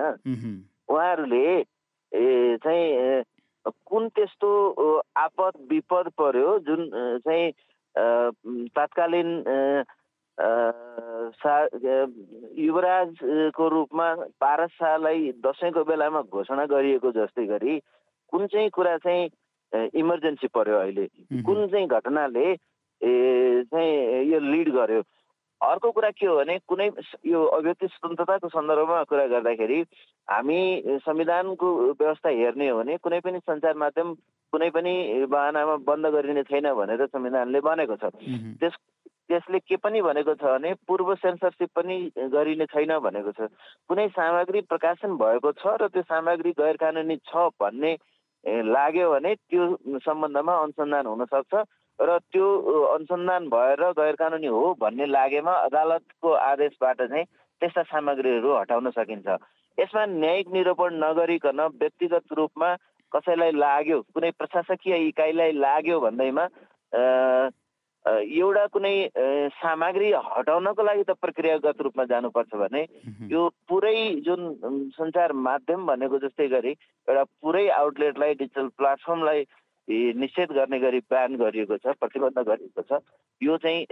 उहाँहरूले 0.89 1.45
चाहिँ 2.65 3.23
कुन 3.85 4.07
त्यस्तो 4.17 4.49
आपद 5.17 5.53
विपद 5.69 6.05
पर्यो 6.17 6.49
जुन 6.65 6.81
चाहिँ 7.25 7.51
तत्कालीन 8.73 9.29
युवराजको 12.57 13.67
रूपमा 13.69 14.07
पारस 14.39 14.71
शाहलाई 14.79 15.31
दसैँको 15.45 15.83
बेलामा 15.83 16.21
घोषणा 16.31 16.65
गरिएको 16.65 17.11
जस्तै 17.11 17.45
गरी 17.45 17.79
कुन 18.31 18.47
चाहिँ 18.47 18.69
कुरा 18.69 18.97
चाहिँ 19.03 19.29
इमर्जेन्सी 19.99 20.47
पर्यो 20.47 20.75
अहिले? 20.79 21.05
कुन 21.43 21.67
चाहिँ 21.67 21.87
घटनाले 21.87 22.55
चाहिँ 22.55 24.23
यो 24.31 24.39
लिड 24.39 24.69
गर्यो? 24.73 25.01
अर्को 25.61 25.91
कुरा 25.91 26.09
के 26.15 26.25
हो 26.25 26.35
भने 26.35 26.57
कुनै 26.67 26.87
यो 27.27 27.39
अभिव्यक्ति 27.43 27.87
स्वतन्त्रताको 27.87 28.47
सन्दर्भमा 28.47 29.03
कुरा 29.11 29.25
गर्दाखेरि 29.27 29.79
हामी 30.27 30.59
संविधानको 31.03 31.67
व्यवस्था 31.99 32.29
हेर्ने 32.29 32.67
हो 32.69 32.77
भने 32.79 32.97
कुनै 33.03 33.19
पनि 33.19 33.39
सञ्चार 33.43 33.75
माध्यम 33.75 34.13
कुनै 34.55 34.69
पनि 34.71 34.93
बाहनामा 35.27 35.75
बन्द 35.83 36.05
गरिने 36.15 36.43
छैन 36.47 36.71
भनेर 36.73 37.05
संविधानले 37.05 37.59
बनेको 37.59 37.95
छ। 37.99 38.03
त्यस 38.63 38.75
त्यसले 39.29 39.59
के 39.59 39.75
पनि 39.77 40.01
भनेको 40.01 40.33
छ 40.35 40.43
भने 40.43 40.73
पूर्व 40.87 41.13
सेन्सरसिप 41.15 41.69
पनि 41.75 41.95
गरिने 42.33 42.65
छैन 42.65 42.97
भनेको 42.99 43.31
छ। 43.31 43.49
कुनै 43.89 44.07
सामग्री 44.09 44.61
प्रकाशन 44.69 45.17
भएको 45.17 45.51
छ 45.53 45.75
र 45.81 45.87
त्यो 45.93 46.01
सामग्री 46.03 46.51
गैर 46.57 46.77
कानुनी 46.81 47.17
छ 47.29 47.49
भन्ने 47.61 47.91
लाग्यो 48.67 49.11
भने 49.11 49.35
त्यो 49.35 49.99
सम्बन्धमा 50.01 50.55
अनुसन्धान 50.63 51.05
हुनसक्छ 51.05 51.53
र 51.99 52.17
त्यो 52.31 52.47
अनुसन्धान 52.95 53.47
भएर 53.49 53.83
गैर 53.93 54.15
कानुनी 54.17 54.47
हो 54.49 54.65
भन्ने 54.81 55.05
लागेमा 55.07 55.53
अदालतको 55.69 56.29
आदेशबाट 56.33 57.01
चाहिँ 57.03 57.25
त्यस्ता 57.61 57.83
सामग्रीहरू 57.85 58.53
हटाउन 58.55 58.89
सकिन्छ। 58.97 59.27
यसमा 59.77 60.05
न्यायिक 60.05 60.47
निरूपण 60.53 60.93
नगरिकन 61.03 61.59
व्यक्तिगत 61.79 62.33
रूपमा 62.37 62.69
कसैलाई 63.11 63.51
लाग्यो 63.51 63.97
कुनै 64.15 64.31
प्रशासकीय 64.39 64.95
इकाइलाई 65.07 65.51
लाग्यो 65.59 65.99
भन्दैमा 65.99 66.45
एउटा 68.07 68.65
कुनै 68.73 68.93
सामग्री 69.59 70.11
हटाउनको 70.27 70.83
लागि 70.83 71.03
त 71.03 71.15
प्रक्रियागत 71.19 71.81
रूपमा 71.81 72.03
जानुपर्छ 72.11 72.55
भने 72.55 72.81
यो 73.31 73.41
पुरै 73.67 73.95
जुन 74.25 74.41
सञ्चार 74.95 75.33
माध्यम 75.47 75.85
भनेको 75.85 76.19
जस्तै 76.19 76.47
गरी 76.47 76.71
एउटा 76.71 77.23
पुरै 77.43 77.67
आउटलेटलाई 77.77 78.33
डिजिटल 78.41 78.67
प्लेटफर्मलाई 78.79 79.43
निषेध 80.15 80.51
गर्ने 80.51 80.79
गरी 80.79 80.99
ब्यान 81.11 81.35
गरिएको 81.35 81.77
छ 81.77 81.97
प्रतिबन्ध 81.99 82.39
गरिएको 82.39 82.81
छ। 82.81 83.01
यो 83.41 83.57
चाहिँ 83.57 83.85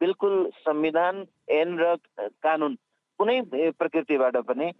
बिल्कुल 0.00 0.34
संविधान 0.62 1.24
ऐन 1.50 1.78
र 1.78 1.96
कानुन 2.44 2.78
कुनै 3.18 3.40
प्रकृतिबाट 3.74 4.36
पनि 4.48 4.70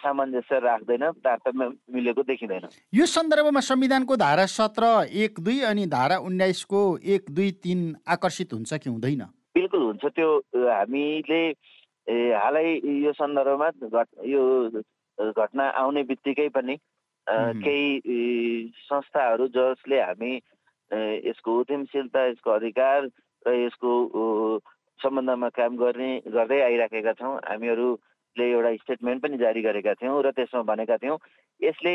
सामञ्जस्य 0.00 0.58
राख्दैन 0.60 1.04
तारतम्य 1.24 1.68
मिलेको 1.94 2.22
देखिँदैन। 2.22 2.68
यो 2.94 3.06
सन्दर्भमा 3.06 3.60
संविधानको 3.60 4.16
धारा 4.16 4.46
सत्र 4.48 4.84
एक 5.12 5.40
दुई 5.40 5.60
अनि 5.70 5.86
धारा 5.86 6.16
उन्नाइसको 6.24 6.80
एक 7.04 7.30
दुई 7.30 7.50
तिन 7.62 7.80
आकर्षित 8.08 8.52
हुन्छ 8.52 8.74
कि 8.74 8.90
हुँदैन? 8.90 9.22
बिल्कुल 9.54 9.82
हुन्छ। 9.82 10.04
त्यो 10.16 10.30
हामीले 10.54 11.42
हालै 12.38 12.66
यो 13.02 13.12
सन्दर्भमा 13.12 13.68
घट 13.82 14.08
यो 14.24 14.42
घटना 15.18 15.64
आउने 15.80 16.02
बित्तिकै 16.06 16.48
पनि 16.54 16.76
केही 17.26 18.72
संस्थाहरू 18.86 19.46
जसले 19.50 20.00
हामी 20.00 20.32
यसको 21.28 21.58
उद्यमशीलता 21.60 22.26
यसको 22.26 22.50
अधिकार 22.50 23.08
र 23.46 23.54
यसको 23.54 23.90
सम्बन्धमा 25.00 25.48
काम 25.58 25.76
गर्ने 25.76 26.10
गर्दै 26.30 26.60
आइराखेका 26.62 27.12
छौँ 27.18 27.34
हामीहरू 27.42 27.88
ले 28.38 28.50
एउटा 28.50 28.74
स्टेटमेन्ट 28.82 29.22
पनि 29.22 29.36
जारी 29.38 29.62
गरेका 29.62 29.94
थियौँ 30.00 30.22
र 30.22 30.30
त्यसमा 30.36 30.62
भनेका 30.72 30.96
थियौँ 31.02 31.18
यसले 31.60 31.94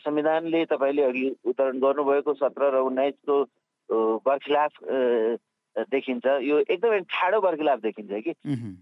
संविधानले 0.00 0.64
तपाईँले 0.72 1.02
अघि 1.02 1.24
उदाहरण 1.44 1.78
गर्नुभएको 1.80 2.34
सत्र 2.34 2.70
र 2.74 2.80
उन्नाइसको 2.88 3.36
बर्खिलाफ 4.26 4.72
देखिन्छ। 5.90 6.26
यो 6.42 6.58
एकदमै 6.66 6.98
ठाडो 7.10 7.40
बर्खिलाफ 7.40 7.78
देखिन्छ 7.80 8.10
कि? 8.24 8.32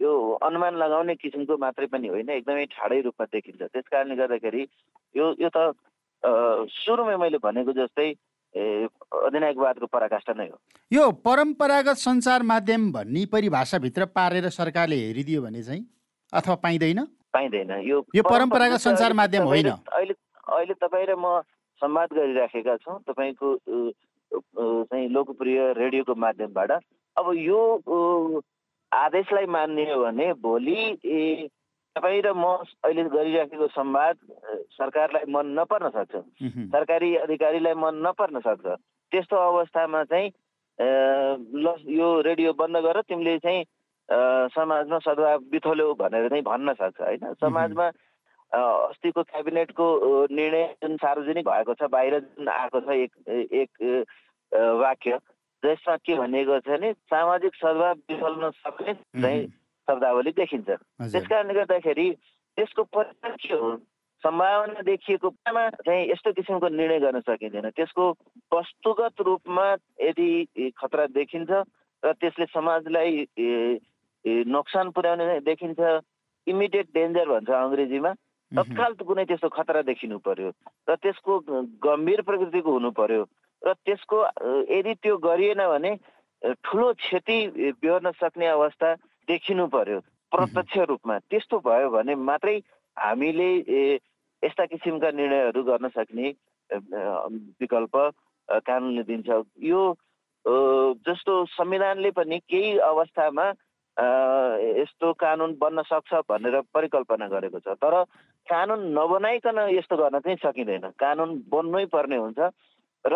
यो 0.01 0.13
अनुमान 0.43 0.75
लगाउने 0.77 1.15
किसिमको 1.21 1.57
मात्रै 1.61 1.87
पनि 1.93 2.09
होइन 2.09 2.29
एकदमै 2.31 2.65
ठाडै 2.73 3.01
रूपमा 3.05 3.27
देखिन्छ। 3.33 3.63
त्यस 3.63 3.85
कारणले 3.93 4.17
गर्दाखेरि 4.17 4.63
यो 5.15 5.27
यो 5.41 5.49
त 5.53 5.77
सुरुमै 6.73 7.17
मैले 7.17 7.39
भनेको 7.45 7.73
जस्तै 7.73 8.09
अधिनायकवादको 9.29 9.87
पराकाष्ठा 9.87 10.33
नै 10.33 10.49
हो। 10.49 10.57
यो 10.91 11.05
परम्परागत 11.21 12.01
सञ्चार 12.01 12.43
माध्यम 12.43 12.91
भन्ने 12.93 13.25
परिभाषाभित्र 13.33 14.05
पारेर 14.17 14.49
सरकारले 14.49 14.97
हेरिदियो 14.97 15.43
भने 15.43 15.63
चाहिँ 15.63 15.85
अथवा 16.33 16.55
पाइँदैन? 16.63 17.05
पाइँदैन। 17.33 17.71
यो 17.89 18.05
यो 18.15 18.23
परम्परागत 18.23 18.81
सञ्चार 18.81 19.13
माध्यम 19.13 19.45
होइन। 19.45 19.69
अहिले 19.69 20.15
अहिले 20.49 20.75
तपाईँ 20.75 21.07
र 21.07 21.15
म 21.17 21.41
संवाद 21.81 22.09
गरिराखेका 22.13 22.77
छौँ। 22.77 22.99
तपाईँको 23.09 23.49
चाहिँ 24.85 25.09
लोकप्रिय 25.09 25.61
रेडियोको 25.79 26.15
माध्यमबाट। 26.15 26.71
अब 27.17 27.27
यो 27.37 27.61
आदेशलाई 28.93 29.47
मान्ने 29.47 29.85
हो 29.93 30.03
भने 30.05 30.33
भोलि 30.43 30.81
तपाईँ 31.97 32.23
र 32.23 32.33
म 32.37 32.45
अहिले 32.85 33.05
गरिराखेको 33.09 33.67
संवाद 33.69 34.17
सरकारलाई 34.77 35.25
मन 35.33 35.47
नपर्न 35.59 35.89
सक्छ। 35.97 36.15
सरकारी 36.73 37.15
अधिकारीलाई 37.25 37.75
मन 37.75 37.95
नपर्न 38.07 38.41
सक्छ। 38.41 38.67
त्यस्तो 39.13 39.37
अवस्थामा 39.37 40.05
चाहिँ 40.05 40.29
ल 40.79 41.67
यो 41.89 42.09
रेडियो 42.21 42.53
बन्द 42.53 42.77
गर। 42.85 43.01
तिमीले 43.09 43.39
चाहिँ 43.39 43.65
समाजमा 44.09 44.99
सद्भाव 44.99 45.39
बिथोल्यो 45.53 45.95
भनेर 45.95 46.29
चाहिँ 46.29 46.43
भन्न 46.43 46.73
सक्छ 46.75 47.01
होइन? 47.01 47.33
समाजमा 47.41 47.87
अस्तिको 48.53 49.23
क्याबिनेटको 49.23 49.87
निर्णय 50.33 50.65
जुन 50.83 50.97
सार्वजनिक 50.97 51.45
भएको 51.49 51.75
छ 51.75 51.91
बाहिर 51.93 52.19
जुन 52.21 52.49
आएको 52.49 52.81
छ 52.81 52.89
एक 52.89 53.13
एक 53.53 53.71
वाक्य 54.81 55.19
जसमा 55.63 55.97
के 56.01 56.15
भनिएको 56.17 56.59
छ 56.61 56.69
भने 56.69 56.93
सामाजिक 57.13 57.55
सद्भाव 57.55 57.95
बिथोल्न 58.09 58.51
सक्ने 58.65 58.95
चाहिँ 58.95 59.47
शब्दावली 59.89 60.31
देखिन्छ। 60.33 60.69
त्यस 60.69 61.27
कारणले 61.29 61.55
गर्दाखेरि 61.55 62.11
त्यसको 62.57 62.83
परिणाम 62.97 63.37
के 63.37 63.55
हो? 63.55 63.77
सम्भावना 64.23 64.81
देखिएको 64.83 65.29
चाहिँ 65.49 66.11
यस्तो 66.11 66.33
किसिमको 66.33 66.69
निर्णय 66.69 66.99
गर्न 67.01 67.21
सकिँदैन। 67.21 67.71
त्यसको 67.71 68.05
वस्तुगत 68.53 69.21
रूपमा 69.21 69.67
यदि 70.01 70.73
खतरा 70.77 71.07
देखिन्छ 71.15 71.51
र 72.03 72.13
त्यसले 72.21 72.47
समाजलाई 72.47 73.27
नोक्सान 74.25 74.91
पुर्याउने 74.91 75.41
देखिन्छ 75.47 75.81
इमिडिएट 76.47 76.89
डेन्जर 76.95 77.29
भन्छ 77.29 77.51
अङ्ग्रेजीमा। 77.51 78.13
तत्काल 78.53 78.93
कुनै 79.05 79.25
त्यस्तो 79.29 79.49
खतरा 79.53 79.83
देखिनु 79.85 80.19
पर्यो 80.25 80.51
र 80.89 80.95
त्यसको 80.97 81.33
गम्भीर 81.85 82.21
प्रकृतिको 82.25 82.71
हुनु 82.73 82.91
पर्यो 82.97 83.23
र 83.63 83.73
त्यसको 83.85 84.19
यदि 84.73 84.95
त्यो 85.05 85.17
गरिएन 85.21 85.61
भने 85.69 85.93
ठुलो 86.65 86.93
क्षति 86.97 87.39
बेहोर्न 87.83 88.11
सक्ने 88.17 88.47
अवस्था 88.47 88.95
देखिनु 89.29 89.67
पर्यो 89.69 89.99
प्रत्यक्ष 90.33 90.77
रूपमा। 90.89 91.19
त्यस्तो 91.29 91.59
भयो 91.61 91.89
भने 91.91 92.15
मात्रै 92.15 92.57
हामीले 92.97 93.51
यस्ता 94.43 94.65
किसिमका 94.65 95.11
निर्णयहरू 95.11 95.63
गर्न 95.69 95.89
सक्ने 95.93 96.27
विकल्प 97.61 97.95
कानुनले 98.49 99.03
दिन्छ। 99.03 99.29
यो 99.61 99.81
जस्तो 101.05 101.33
संविधानले 101.53 102.11
पनि 102.17 102.39
केही 102.49 102.79
अवस्थामा 102.81 103.47
यस्तो 103.99 105.13
कानुन 105.19 105.57
बन्न 105.61 105.83
सक्छ 105.83 106.23
भनेर 106.31 106.61
परिकल्पना 106.75 107.27
गरेको 107.29 107.59
छ। 107.59 107.75
तर 107.83 107.95
कानुन 108.47 108.81
नबनाइकन 108.95 109.59
यस्तो 109.75 109.97
गर्न 109.97 110.19
चाहिँ 110.21 110.39
सकिँदैन। 110.39 110.87
कानुन 110.99 111.31
बन्नै 111.51 111.85
पर्ने 111.91 112.17
हुन्छ 112.17 112.39
र 113.05 113.15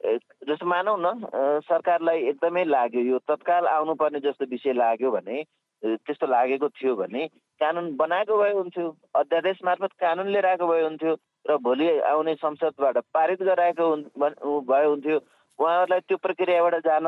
जस्तो 0.00 0.66
मानौ 0.66 0.96
न 1.00 1.60
सरकारलाई 1.64 2.18
एकदमै 2.28 2.64
लाग्यो 2.64 3.02
यो 3.02 3.18
तत्काल 3.28 3.66
आउनुपर्ने 3.66 4.20
जस्तो 4.20 4.44
विषय 4.50 4.72
लाग्यो 4.72 5.10
भने 5.10 5.36
त्यस्तो 5.82 6.26
लागेको 6.26 6.68
थियो 6.68 6.94
भने 6.96 7.26
कानुन 7.60 7.94
बनाएको 7.96 8.36
भए 8.36 8.52
हुन्थ्यो 8.52 8.88
अध्यादेश 9.14 9.58
मार्फत 9.64 9.92
कानुन 10.00 10.28
लिएर 10.28 10.46
आएको 10.46 10.66
भए 10.66 10.82
हुन्थ्यो 10.82 11.14
र 11.50 11.56
भोलि 11.60 11.88
आउने 12.08 12.34
संसदबाट 12.34 12.96
पारित 13.14 13.42
गराएको 13.42 13.86
भए 14.64 14.84
हुन्थ्यो। 14.84 15.18
उहाँहरूलाई 15.58 16.00
त्यो 16.08 16.16
प्रक्रियाबाट 16.18 16.74
जान 16.84 17.06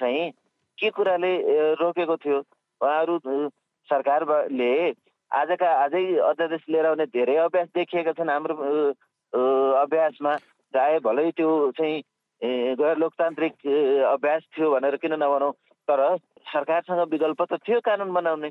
चाहिँ 0.00 0.30
के 0.80 0.90
कुराले 0.90 1.32
रोकेको 1.76 2.16
थियो? 2.16 2.38
उहाँहरू 2.80 3.18
सरकारले 3.88 4.72
आजका 5.30 5.68
आजै 5.84 6.04
अध्यादेश 6.28 6.62
लिएर 6.70 6.86
आउने 6.86 7.06
धेरै 7.06 7.36
अभ्यास 7.46 7.68
देखिएका 7.74 8.12
छन् 8.18 8.30
हाम्रो 8.30 8.54
अभ्यासमा। 9.82 10.36
चाहे 10.74 10.98
भलै 11.04 11.30
त्यो 11.36 11.50
चाहिँ 11.78 12.02
गैर 12.80 12.96
लोकतान्त्रिक 12.98 13.54
अभ्यास 14.06 14.42
थियो 14.56 14.70
भनेर 14.70 14.96
किन 15.02 15.12
नभनौँ 15.22 15.52
तर 15.88 16.00
सरकारसँग 16.50 17.00
विकल्प 17.10 17.42
त 17.42 17.58
थियो 17.66 17.80
कानुन 17.84 18.12
बनाउने। 18.12 18.50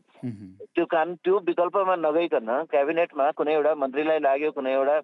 त्यो 0.75 0.85
कानुन 0.85 1.15
त्यो 1.23 1.39
विकल्पमा 1.47 1.95
नगइकन 2.05 2.49
क्याबिनेटमा 2.71 3.31
कुनै 3.37 3.53
एउटा 3.53 3.73
मन्त्रीलाई 3.81 4.19
लाग्यो 4.19 4.51
कुनै 4.51 4.73
एउटा 4.73 4.97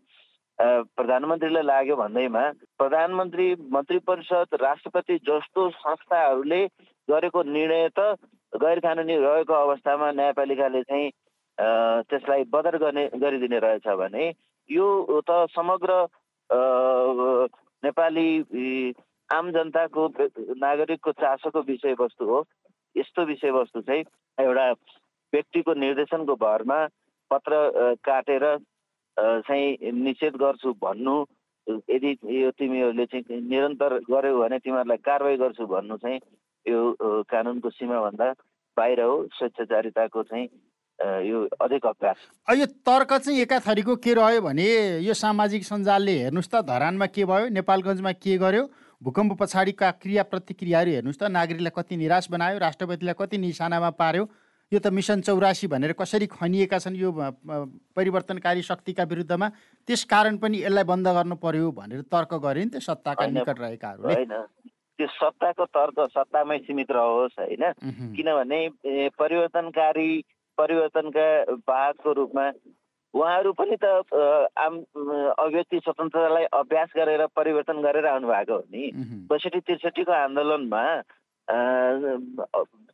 प्रधानमन्त्रीलाई 0.95 1.63
लाग्यो 1.63 1.95
भन्दैमा 1.95 2.43
प्रधानमन्त्री 2.79 3.47
मन्त्री 3.75 3.99
परिषद 4.07 4.55
राष्ट्रपति 4.61 5.15
जस्तो 5.27 5.69
संस्थाहरूले 5.69 6.61
गरेको 7.09 7.43
निर्णय 7.43 7.89
त 7.99 7.99
गैर 8.53 8.79
कानुनी 8.79 9.15
रहेको 9.17 9.53
अवस्थामा 9.53 10.11
न्यायपालिकाले 10.11 10.81
चाहिँ 10.83 11.09
त्यसलाई 12.09 12.43
बदर 12.53 12.77
गर्ने 12.83 13.05
गरिदिने 13.21 13.59
रहेछ 13.59 13.87
भने 14.01 14.27
यो 14.69 14.87
त 15.29 15.45
समग्र 15.55 15.91
नेपाली 17.83 18.27
आम 19.29 19.51
जनताको 19.51 20.07
नागरिकको 20.61 21.11
चासोको 21.11 21.61
विषयवस्तु 21.67 22.25
हो। 22.25 22.43
यस्तो 22.95 23.25
विषयवस्तु 23.25 23.81
चाहिँ 23.81 24.03
एउटा 24.37 24.71
व्यक्तिको 25.33 25.73
निर्देशनको 25.73 26.35
भरमा 26.41 26.79
पत्र 27.31 27.53
काटेर 28.05 28.45
चाहिँ 29.17 29.91
निषेध 29.91 30.35
गर्छु 30.41 30.73
भन्नु 30.81 31.15
यदि 31.89 32.11
यो 32.41 32.51
तिमीहरूले 32.59 33.05
चाहिँ 33.05 33.41
निरन्तर 33.49 33.97
गर्यौ 34.09 34.39
भने 34.39 34.59
तिमीहरूलाई 34.59 34.97
कारवाही 35.05 35.37
गर्छु 35.37 35.65
भन्नु 35.67 35.97
चाहिँ 36.05 36.19
यो 36.67 36.79
कानुनको 37.29 37.69
सीमाभन्दा 37.69 38.31
बाहिर 38.77 39.01
हो 39.01 39.13
स्वेच्छाचारिताको 39.33 40.23
चाहिँ 40.23 40.47
यो 41.27 41.37
अधिक 41.61 41.85
अभ्यास। 41.85 42.17
यो 42.57 42.65
तर्क 42.87 43.13
चाहिँ 43.13 43.39
एका 43.41 43.59
थरीको 43.67 43.95
के 43.99 44.13
रह्यो 44.13 44.41
भने 44.41 44.65
यो 45.03 45.13
सामाजिक 45.13 45.63
सञ्जालले 45.63 46.11
हेर्नुहोस् 46.19 46.49
त 46.49 46.63
धरानमा 46.63 47.05
के 47.11 47.25
भयो 47.25 47.49
नेपालगञ्जमा 47.51 48.11
के 48.15 48.37
गर्यो 48.37 48.63
भूकम्प 49.01 49.31
पछाडिका 49.41 49.91
क्रिया 49.99 50.23
प्रतिक्रियाहरू 50.31 50.91
हेर्नुहोस् 50.91 51.19
त 51.19 51.31
नागरिकलाई 51.35 51.73
कति 51.75 51.95
निराश 51.97 52.29
बनायो 52.31 52.57
राष्ट्रपतिलाई 52.59 53.15
कति 53.19 53.37
निशानामा 53.37 53.89
पार्यो 53.99 54.23
यो 54.71 54.79
त 54.79 54.87
मिसन 54.89 55.21
चौरासी 55.21 55.67
भनेर 55.67 55.93
कसरी 55.99 56.27
खनिएका 56.31 56.77
छन् 56.79 56.95
यो 56.95 57.11
परिवर्तनकारी 57.95 58.61
शक्तिका 58.63 59.03
विरुद्धमा 59.03 59.47
त्यस 59.87 60.03
कारण 60.09 60.37
पनि 60.41 60.63
यसलाई 60.63 60.83
बन्द 60.89 61.07
गर्नु 61.17 61.35
पर्यो 61.43 61.71
भनेर 61.71 62.01
तर्क 62.07 62.33
गरे 62.41 62.63
नि 62.65 62.71
त 62.71 62.81
सत्ताका 62.81 63.27
निकट 63.35 63.59
रहेकाहरूले। 63.59 64.25
त्यो 64.97 65.07
सत्ताको 65.07 65.65
तर्क 65.65 65.99
सत्तामै 66.11 66.57
सीमित 66.59 66.91
रहोस् 66.91 67.39
होइन? 67.39 67.63
किनभने 68.15 68.59
परिवर्तनकारी 69.19 70.09
परिवर्तनका 70.57 71.27
वाहकको 71.67 72.11
रूपमा 72.13 72.45
उहाँहरू 73.13 73.51
पनि 73.59 73.75
त 73.83 73.85
आम 74.59 74.73
अभिव्यक्ति 74.95 75.79
स्वतन्त्रतालाई 75.79 76.45
अभ्यास 76.53 76.89
गरेर 76.95 77.25
परिवर्तन 77.35 77.81
गरेर 77.81 78.05
आउनु 78.05 78.27
भएको 78.27 78.53
हो 78.53 78.63
नि। 78.71 78.91
बैसठी 79.31 79.59
त्रिसठीको 79.59 80.11
आन्दोलनमा 80.11 80.83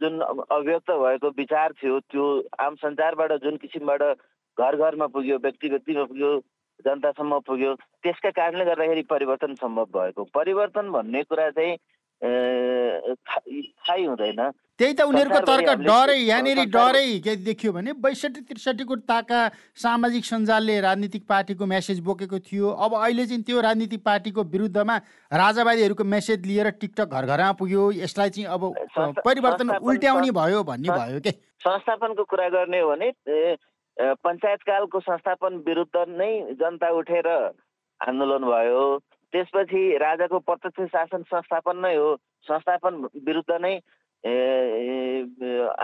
जुन 0.02 0.20
अभिव्यक्त 0.22 0.92
भएको 0.92 1.30
विचार 1.38 1.74
थियो 1.74 2.00
त्यो 2.00 2.26
आम 2.60 2.76
सञ्चारबाट 2.76 3.32
जुन 3.44 3.58
किसिमबाट 3.58 4.02
घर 4.58 4.76
घरमा 4.76 5.08
पुग्यो 5.08 5.38
व्यक्ति 5.38 5.70
व्यक्तिमा 5.70 6.04
पुग्यो 6.04 6.32
जनतासम्म 6.86 7.40
पुग्यो। 7.48 7.76
त्यसका 8.04 8.30
कारणले 8.30 8.66
गर्दाखेरि 8.66 9.04
परिवर्तन 9.10 9.54
सम्भव 9.62 9.86
भएको। 9.96 10.24
परिवर्तन 10.34 10.92
भन्ने 10.92 11.24
कुरा 11.24 11.50
चाहिँ 11.52 11.78
थाहै 12.22 14.04
हुँदैन। 14.06 14.42
त्यही 14.78 14.94
त 14.94 15.02
उनीहरूको 15.02 15.40
तर्क 15.46 15.70
डरै 15.86 16.18
यहाँनिर 16.18 16.60
डरै 16.70 17.20
के 17.22 17.36
देखियो 17.46 17.72
भने 17.74 17.94
बैसठी 17.98 18.42
त्रिसठीको 18.46 18.96
ताका 19.06 19.40
सामाजिक 19.78 20.26
सञ्जालले 20.26 20.80
राजनीतिक 20.82 21.24
पार्टीको 21.26 21.66
मेसेज 21.66 22.00
बोकेको 22.02 22.40
थियो। 22.40 22.70
अब 22.78 22.94
अहिले 22.94 23.26
चाहिँ 23.26 23.44
त्यो 23.44 23.62
राजनीतिक 23.62 24.02
पार्टीको 24.06 24.42
विरुद्धमा 24.54 24.96
राजावादीहरूको 25.34 26.04
मेसेज 26.04 26.46
लिएर 26.46 26.70
टिकटक 26.82 27.10
घर 27.10 27.26
घरमा 27.26 27.52
पुग्यो। 27.58 27.92
यसलाई 28.02 28.30
चाहिँ 28.30 28.48
अब 28.50 28.62
परिवर्तन 29.26 29.70
उल्ट्याउने 29.82 30.32
भयो 30.32 30.64
भन्ने 30.64 30.90
भयो 30.90 31.20
के? 31.22 31.32
संस्थापनको 31.62 32.24
कुरा 32.26 32.50
गर्ने 32.50 32.80
हो 32.80 32.90
भने 32.90 33.10
पञ्चायतकालको 34.00 35.00
संस्थापन 35.00 35.56
विरुद्ध 35.68 36.04
नै 36.10 36.32
जनता 36.60 36.90
उठेर 36.98 37.28
आन्दोलन 38.02 38.44
भयो। 38.46 38.84
त्यसपछि 39.34 39.82
राजाको 39.98 40.40
प्रत्यक्ष 40.40 40.92
शासन 40.92 41.22
संस्थापन 41.24 41.78
नै 41.78 41.96
हो। 41.96 42.16
संस्थापन 42.48 42.94
विरुद्ध 43.26 43.52
नै 43.62 43.76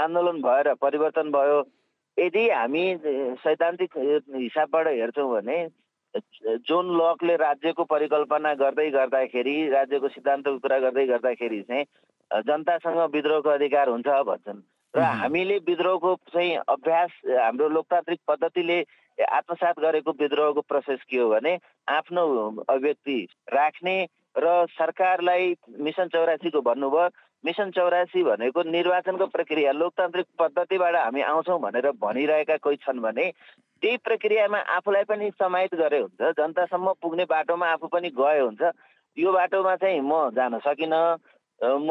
आन्दोलन 0.04 0.42
भएर 0.42 0.74
परिवर्तन 0.82 1.32
भयो। 1.32 1.60
यदि 2.18 2.50
हामी 2.50 2.86
सैद्धान्तिक 3.44 3.98
हिसाबबाट 3.98 4.88
हेर्छौँ 4.88 5.30
भने 5.32 5.58
जोन 6.66 6.86
लकले 6.98 7.36
राज्यको 7.38 7.84
परिकल्पना 7.84 8.54
गर्दै 8.62 8.90
गर्दाखेरि 8.92 9.56
राज्यको 9.70 10.08
सिद्धान्तको 10.10 10.58
कुरा 10.60 10.80
गर्दै 10.80 11.06
गर्दाखेरि 11.08 11.62
चाहिँ 11.62 11.86
जनतासँग 12.48 13.00
विद्रोहको 13.14 13.50
अधिकार 13.50 13.90
हुन्छ 13.90 14.08
भन्छन्। 14.08 14.62
र 14.98 15.02
हामीले 15.22 15.58
विद्रोहको 15.68 16.16
चाहिँ 16.34 16.56
अभ्यास 16.68 17.12
हाम्रो 17.30 17.68
लोकतान्त्रिक 17.70 18.20
पद्धतिले 18.28 18.80
आत्मसात 19.18 19.80
गरेको 19.80 20.12
विद्रोहको 20.20 20.62
प्रोसेस 20.62 21.00
के 21.10 21.18
हो 21.18 21.30
भने 21.30 21.58
आफ्नो 21.88 22.26
अभिव्यक्ति 22.70 23.18
राख्ने 23.54 23.96
र 24.38 24.66
सरकारलाई 24.74 25.56
मिसन 25.86 26.08
चौरासीको 26.14 26.62
भन्नुभयो। 26.62 27.10
मिसन 27.44 27.70
चौरासी 27.72 28.24
भनेको 28.24 28.64
निर्वाचनको 28.66 29.26
प्रक्रिया 29.30 29.72
लोकतान्त्रिक 29.72 30.26
पद्धतिबाट 30.40 30.96
हामी 30.96 31.22
आउँछौँ 31.22 31.60
भनेर 31.62 31.92
भनिरहेका 32.02 32.58
कोही 32.58 32.78
छन् 32.82 33.02
भने 33.02 33.26
त्यही 33.82 33.98
प्रक्रियामा 34.02 34.60
आफूलाई 34.76 35.04
पनि 35.06 35.30
समाहित 35.38 35.76
गरे 35.78 36.00
हुन्छ। 36.02 36.34
जनतासम्म 36.34 36.94
पुग्ने 37.02 37.26
बाटोमा 37.30 37.68
आफू 37.78 37.88
पनि 37.94 38.10
गए 38.10 38.40
हुन्छ। 38.42 38.62
यो 39.18 39.32
बाटोमा 39.32 39.76
चाहिँ 39.78 40.02
म 40.02 40.30
जान 40.34 40.58
सकिनँ। 40.66 41.02
म 41.64 41.90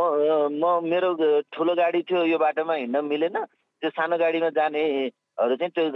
म 0.62 0.64
मेरो 0.86 1.10
ठुलो 1.50 1.74
गाडी 1.74 2.02
थियो 2.06 2.22
यो 2.24 2.38
बाटोमा 2.38 2.74
हिँड्न 2.74 3.04
मिलेन। 3.04 3.36
त्यो 3.82 3.90
सानो 3.90 4.16
गाडीमा 4.18 4.48
जानेहरू 4.54 5.56
चाहिँ 5.58 5.70
त्यो 5.74 5.90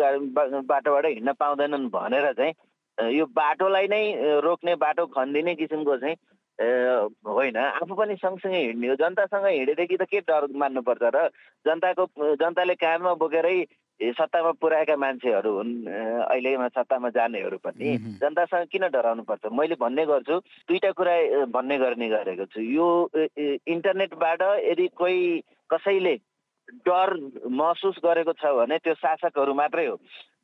बाटोबाट 0.67 1.07
हिँड्न 1.07 1.33
पाउँदैनन् 1.39 1.89
भनेर 1.95 2.33
चाहिँ 2.35 3.15
यो 3.15 3.25
बाटोलाई 3.31 3.87
नै 3.89 4.03
रोक्ने 4.43 4.75
बाटो 4.75 5.07
खनिदिने 5.15 5.55
किसिमको 5.55 5.97
चाहिँ 6.03 6.17
होइन। 6.59 7.57
आफू 7.57 7.95
पनि 7.95 8.15
सँगसँगै 8.19 8.59
हिँड्ने 8.59 8.89
हो। 8.89 8.95
जनतासँग 8.99 9.47
हिँडेदेखि 9.47 9.97
त 9.97 10.03
के 10.11 10.21
डर 10.27 10.51
मान्नुपर्छ 10.51 11.03
र? 11.15 11.31
जनताको 11.65 12.35
जनताले 12.43 12.75
काममा 12.75 13.15
बोकेरै 13.23 13.57
सत्तामा 14.01 14.51
पुऱ्याएका 14.61 14.97
मान्छेहरू 14.97 15.51
हुन् 15.57 15.73
अहिलेमा 16.25 16.69
सत्तामा 16.69 17.09
जानेहरू 17.13 17.59
पनि 17.61 17.97
जनतासँग 18.21 18.67
किन 18.73 18.89
डराउनु 18.89 19.23
पर्छ? 19.29 19.53
मैले 19.53 19.75
भन्ने 19.77 20.05
गर्छु 20.07 20.39
दुईवटा 20.69 20.91
कुरा 20.97 21.15
भन्ने 21.53 21.79
गर्ने 21.79 22.09
गरेको 22.09 22.45
छु। 22.49 22.61
यो 22.61 22.89
इन्टरनेटबाट 23.29 24.43
यदि 24.73 24.87
कोही 24.97 25.21
कसैले 25.71 26.15
डर 26.89 27.09
महसुस 27.51 28.01
गरेको 28.05 28.33
छ 28.41 28.57
भने 28.57 28.79
त्यो 28.81 28.95
शासकहरू 29.05 29.55
मात्रै 29.55 29.87
हो। 29.87 29.97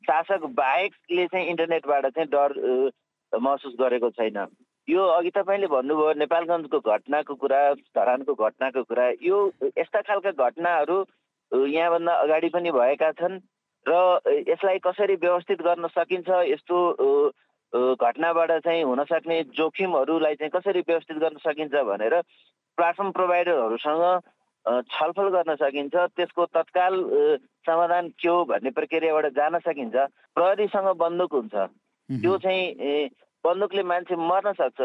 शासक 0.05 0.45
बाहेकले 0.53 1.25
चाहिँ 1.27 1.49
इन्टरनेटबाट 1.49 2.05
चाहिँ 2.13 2.29
डर 2.29 2.49
महसुस 3.33 3.73
गरेको 3.79 4.09
छैन। 4.13 4.45
यो 4.87 5.03
अघि 5.03 5.29
तपाईँले 5.35 5.67
भन्नुभयो 5.67 6.13
नेपालगञ्जको 6.13 6.79
घटनाको 6.79 7.33
कुरा 7.35 7.61
धरानको 7.95 8.33
घटनाको 8.33 8.83
कुरा। 8.83 9.05
यो 9.19 9.37
यस्ता 9.77 10.01
खालका 10.01 10.31
घटनाहरू 10.31 10.97
यहाँभन्दा 11.51 12.13
अगाडि 12.13 12.49
पनि 12.49 12.71
भएका 12.71 13.11
छन् 13.19 13.39
र 13.85 13.93
यसलाई 14.47 14.79
कसरी 14.83 15.15
व्यवस्थित 15.15 15.61
गर्न 15.61 15.87
सकिन्छ 15.87 16.29
यस्तो 16.47 16.77
घटनाबाट 17.73 18.51
चाहिँ 18.63 18.83
हुन 18.83 19.03
सक्ने 19.03 19.43
जोखिमहरूलाई 19.55 20.35
चाहिँ 20.35 20.51
कसरी 20.51 20.79
व्यवस्थित 20.87 21.17
गर्न 21.17 21.37
सकिन्छ 21.43 21.73
भनेर 21.73 22.15
प्लाटफर्म 22.77 23.11
प्रोभाइडरहरूसँग 23.11 24.03
छलफल 24.65 25.27
गर्न 25.31 25.55
सकिन्छ। 25.55 25.95
त्यसको 25.95 26.45
तत्काल 26.51 26.93
समाधान 27.65 28.07
के 28.19 28.27
हो 28.27 28.43
भन्ने 28.45 28.71
प्रक्रियाबाट 28.75 29.25
जान 29.35 29.57
सकिन्छ। 29.63 29.95
प्रहरीसँग 30.35 30.87
बन्दुक 30.99 31.33
हुन्छ। 31.33 31.55
त्यो 32.09 32.37
चाहिँ 32.43 33.09
बन्दुकले 33.43 33.83
मान्छे 33.83 34.15
मर्न 34.15 34.51
सक्छ। 34.59 34.81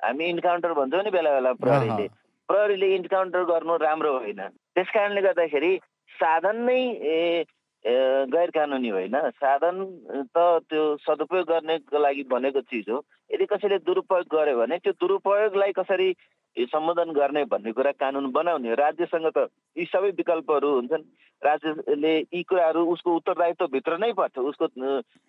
हामी 0.00 0.24
इन्काउन्टर 0.24 0.72
भन्छौँ 0.72 1.02
नि 1.04 1.10
बेला 1.10 1.30
बेला 1.36 1.52
प्रहरीले। 1.52 2.06
प्रहरीले 2.48 2.94
इन्काउन्टर 2.96 3.44
गर्नु 3.44 3.76
राम्रो 3.76 4.12
होइन। 4.18 4.40
त्यस 4.72 4.88
कारणले 4.94 5.20
गर्दाखेरि 5.20 5.72
साधन 6.16 6.56
नै 6.68 6.80
गैर 8.34 8.50
कानुनी 8.50 8.88
होइन। 8.88 9.16
साधन 9.40 9.76
त 10.36 10.44
त्यो 10.70 10.84
सदुपयोग 11.02 11.46
गर्नेको 11.48 11.98
लागि 11.98 12.22
बनेको 12.30 12.60
चिज 12.70 12.88
हो। 12.90 12.98
यदि 13.30 13.46
कसैले 13.46 13.78
दुरुपयोग 13.86 14.26
गर्यो 14.34 14.58
भने 14.58 14.78
त्यो 14.78 14.92
दुरुपयोगलाई 15.00 15.72
कसरी 15.78 16.08
सम्बोधन 16.64 17.12
गर्ने 17.12 17.44
भन्ने 17.44 17.72
कुरा 17.72 17.92
कानुन 18.00 18.30
बनाउने 18.32 18.74
राज्यसँग 18.74 19.28
त 19.36 19.48
यी 19.76 19.84
सबै 19.84 20.10
विकल्पहरू 20.16 20.68
हुन्छन्। 20.74 21.04
राज्यले 21.42 22.12
यी 22.32 22.42
कुराहरू 22.48 22.80
उसको 22.92 23.14
उत्तरदायित्वभित्र 23.16 23.96
नै 24.00 24.12
पर्छ। 24.16 24.38
उसको 24.40 24.64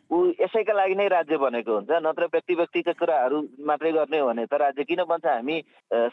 ऊ 0.07 0.17
यसैका 0.39 0.73
लागि 0.73 0.95
नै 0.95 1.07
राज्य 1.07 1.37
बनेको 1.37 1.73
हुन्छ। 1.73 1.91
नत्र 1.99 2.23
व्यक्ति 2.31 2.55
व्यक्तिका 2.55 2.91
कुराहरू 2.95 3.37
मात्रै 3.59 3.91
गर्ने 3.91 4.19
हो 4.19 4.27
भने 4.27 4.45
त 4.47 4.53
राज्य 4.55 4.83
किन 4.87 5.03
बन्छ? 5.03 5.25
हामी 5.27 5.55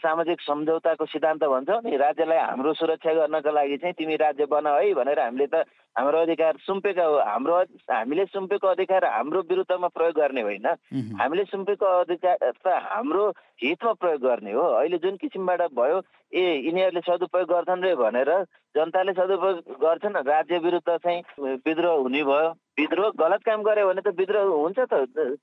सामाजिक 0.03 0.41
सम्झौताको 0.41 1.05
सिद्धान्त 1.05 1.43
भन्छौँ 1.47 1.79
नि 1.79 1.95
राज्यलाई 1.95 2.37
हाम्रो 2.37 2.73
सुरक्षा 2.75 3.13
गर्नको 3.15 3.51
लागि 3.55 3.77
चाहिँ 3.77 3.95
तिमी 3.95 4.15
राज्य 4.19 4.45
बन 4.51 4.67
है 4.67 4.93
भनेर 4.93 5.19
हामीले 5.19 5.47
त 5.47 5.63
हाम्रो 5.95 6.19
अधिकार 6.27 6.53
सुम्पेका 6.59 7.03
हो। 7.07 7.15
हाम्रो 7.23 7.55
हामीले 7.87 8.25
सुम्पेको 8.27 8.67
अधिकार 8.67 9.05
हाम्रो 9.07 9.39
विरुद्धमा 9.47 9.87
प्रयोग 9.95 10.15
गर्ने 10.19 10.41
होइन। 10.43 10.67
हामीले 11.15 11.43
सुम्पेको 11.47 11.85
अधिकार 12.03 12.51
त 12.51 12.67
हाम्रो 12.67 13.29
हितमा 13.63 13.93
प्रयोग 14.03 14.21
गर्ने 14.21 14.51
हो। 14.51 14.65
अहिले 14.75 14.97
जुन 15.05 15.15
किसिमबाट 15.21 15.61
भयो 15.77 15.97
ए 16.33 16.43
यिनीहरूले 16.65 17.01
सदुपयोग 17.07 17.47
गर्छन् 17.53 17.83
रे 17.85 17.95
भनेर 17.95 18.31
जनताले 18.75 19.13
सदुपयोग 19.13 19.57
गर्छन्। 19.81 20.21
राज्य 20.27 20.57
विरुद्ध 20.65 20.89
चाहिँ 20.89 21.21
विद्रोह 21.65 21.97
हुने 22.01 22.23
भयो। 22.25 22.49
विद्रोह 22.79 23.11
गलत 23.21 23.41
काम 23.45 23.61
गर्यो 23.63 23.87
भने 23.87 24.01
त 24.01 24.17
विद्रोह 24.17 24.49
हुन्छ 24.51 24.79
त। 24.89 25.37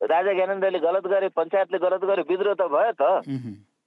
राजा 0.00 0.32
ज्ञानेन्द्रले 0.32 0.78
गलत 0.78 1.06
गरे 1.10 1.28
पञ्चायतले 1.34 1.78
गलत 1.82 2.02
गर्यो 2.06 2.24
विद्रोह 2.30 2.54
त 2.54 2.70
भयो 2.70 2.92
त। 3.02 3.02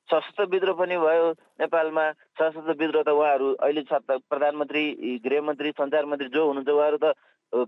सशस्त्र 0.10 0.46
विद्रोह 0.52 0.76
पनि 0.76 0.96
भयो 1.00 1.26
नेपालमा। 1.64 2.06
सशस्त्र 2.36 2.74
विद्रोह 2.76 3.04
त 3.08 3.10
उहाँहरू 3.16 3.48
अहिले 3.64 3.82
सत्ता 3.88 4.18
प्रधानमन्त्री 4.28 4.84
गृहमन्त्री 5.24 5.72
सञ्चार 5.72 6.06
मन्त्री 6.06 6.28
जो 6.36 6.42
हुनुहुन्छ 6.48 6.70
उहाँहरू 6.70 6.98
त 7.00 7.16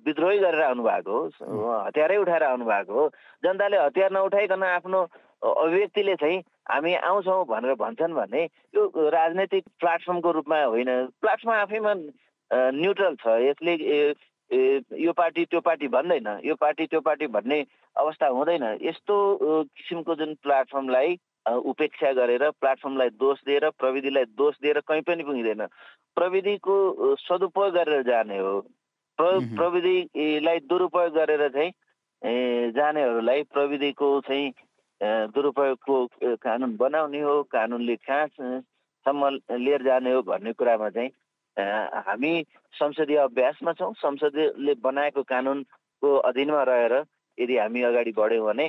विद्रोही 0.06 0.38
गरेर 0.40 0.62
आउनु 0.64 0.84
भएको 0.84 1.12
हो 1.12 1.72
हतियारै 1.88 2.18
उठाएर 2.18 2.44
आउनु 2.44 2.66
भएको 2.66 2.94
हो। 2.94 3.08
जनताले 3.44 3.78
हतियार 3.80 4.12
नउठाइकन 4.12 4.64
आफ्नो 4.64 5.00
अभिव्यक्तिले 5.44 6.16
चाहिँ 6.24 6.40
हामी 6.68 6.94
आउँछौँ 6.96 7.46
भनेर 7.46 7.74
भन्छन् 7.76 8.14
भने 8.14 8.44
यो 8.76 9.10
राजनैतिक 9.10 9.64
प्लाटफर्मको 9.80 10.32
रूपमा 10.32 10.64
होइन 10.64 10.90
प्लाटफर्म 11.22 11.54
आफैमा 11.54 11.94
न्युट्रल 12.72 13.16
छ। 13.20 13.28
यसले 13.42 13.74
यो 15.02 15.12
पार्टी 15.14 15.46
त्यो 15.46 15.60
पार्टी 15.62 15.88
भन्दैन। 15.88 16.28
यो 16.46 16.56
पार्टी 16.56 16.86
त्यो 16.88 17.02
पार्टी 17.02 17.28
भन्ने 17.28 17.60
अवस्था 17.96 18.28
हुँदैन। 18.28 18.64
यस्तो 18.82 19.16
किसिमको 19.66 20.16
जुन 20.16 20.34
प्लाटफर्मलाई 20.44 21.18
उपेक्षा 21.66 22.12
गरेर 22.14 22.50
प्लाटफर्मलाई 22.62 23.10
दोष 23.20 23.44
दिएर 23.46 23.70
प्रविधिलाई 23.80 24.26
दोष 24.38 24.56
दिएर 24.62 24.80
कहीँ 24.88 25.02
पनि 25.02 25.24
पुगिँदैन। 25.24 25.66
प्रविधिको 26.16 26.76
सदुपयोग 27.20 27.74
गरेर 27.74 28.02
जाने 28.04 28.38
हो। 28.40 28.60
प्रविधिलाई 29.20 30.60
दुरुपयोग 30.70 31.14
गरेर 31.14 31.50
चाहिँ 31.50 31.72
जानेहरूलाई 32.72 33.44
प्रविधिको 33.54 34.08
चाहिँ 34.28 34.52
दुरुपयोगको 35.04 35.96
कानुन 36.40 36.76
बनाउने 36.78 37.22
हो 37.22 37.36
कानुनले 37.52 37.96
कहाँसम्म 38.08 39.22
लिएर 39.60 39.84
जाने 39.84 40.12
हो 40.14 40.22
भन्ने 40.24 40.54
कुरामा 40.54 40.90
चाहिँ 40.90 41.12
हामी 42.08 42.34
संसदीय 42.74 43.18
अभ्यासमा 43.18 43.74
छौँ। 43.74 43.94
संसदले 44.00 44.74
बनाएको 44.82 45.22
कानुनको 45.24 46.10
अधीनमा 46.30 46.64
रहेर 46.64 46.94
यदि 47.38 47.58
हामी 47.58 47.82
अगाडि 47.84 48.12
बढ्यौँ 48.18 48.46
भने 48.48 48.68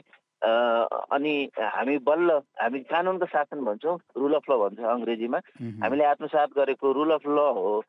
अनि 1.15 1.35
हामी 1.57 1.97
बल्ल 2.05 2.31
हामी 2.61 2.81
कानुनको 2.91 3.27
शासन 3.27 3.65
भन्छौँ 3.65 3.97
रुल 4.17 4.35
अफ 4.35 4.51
ल 4.51 4.53
भन्छ 4.61 4.81
अङ्ग्रेजीमा। 4.81 5.39
हामीले 5.83 6.05
आत्मसात 6.05 6.51
गरेको 6.57 6.93
रुल 6.93 7.11
अफ 7.15 7.25
ल 7.27 7.39
हो 7.57 7.83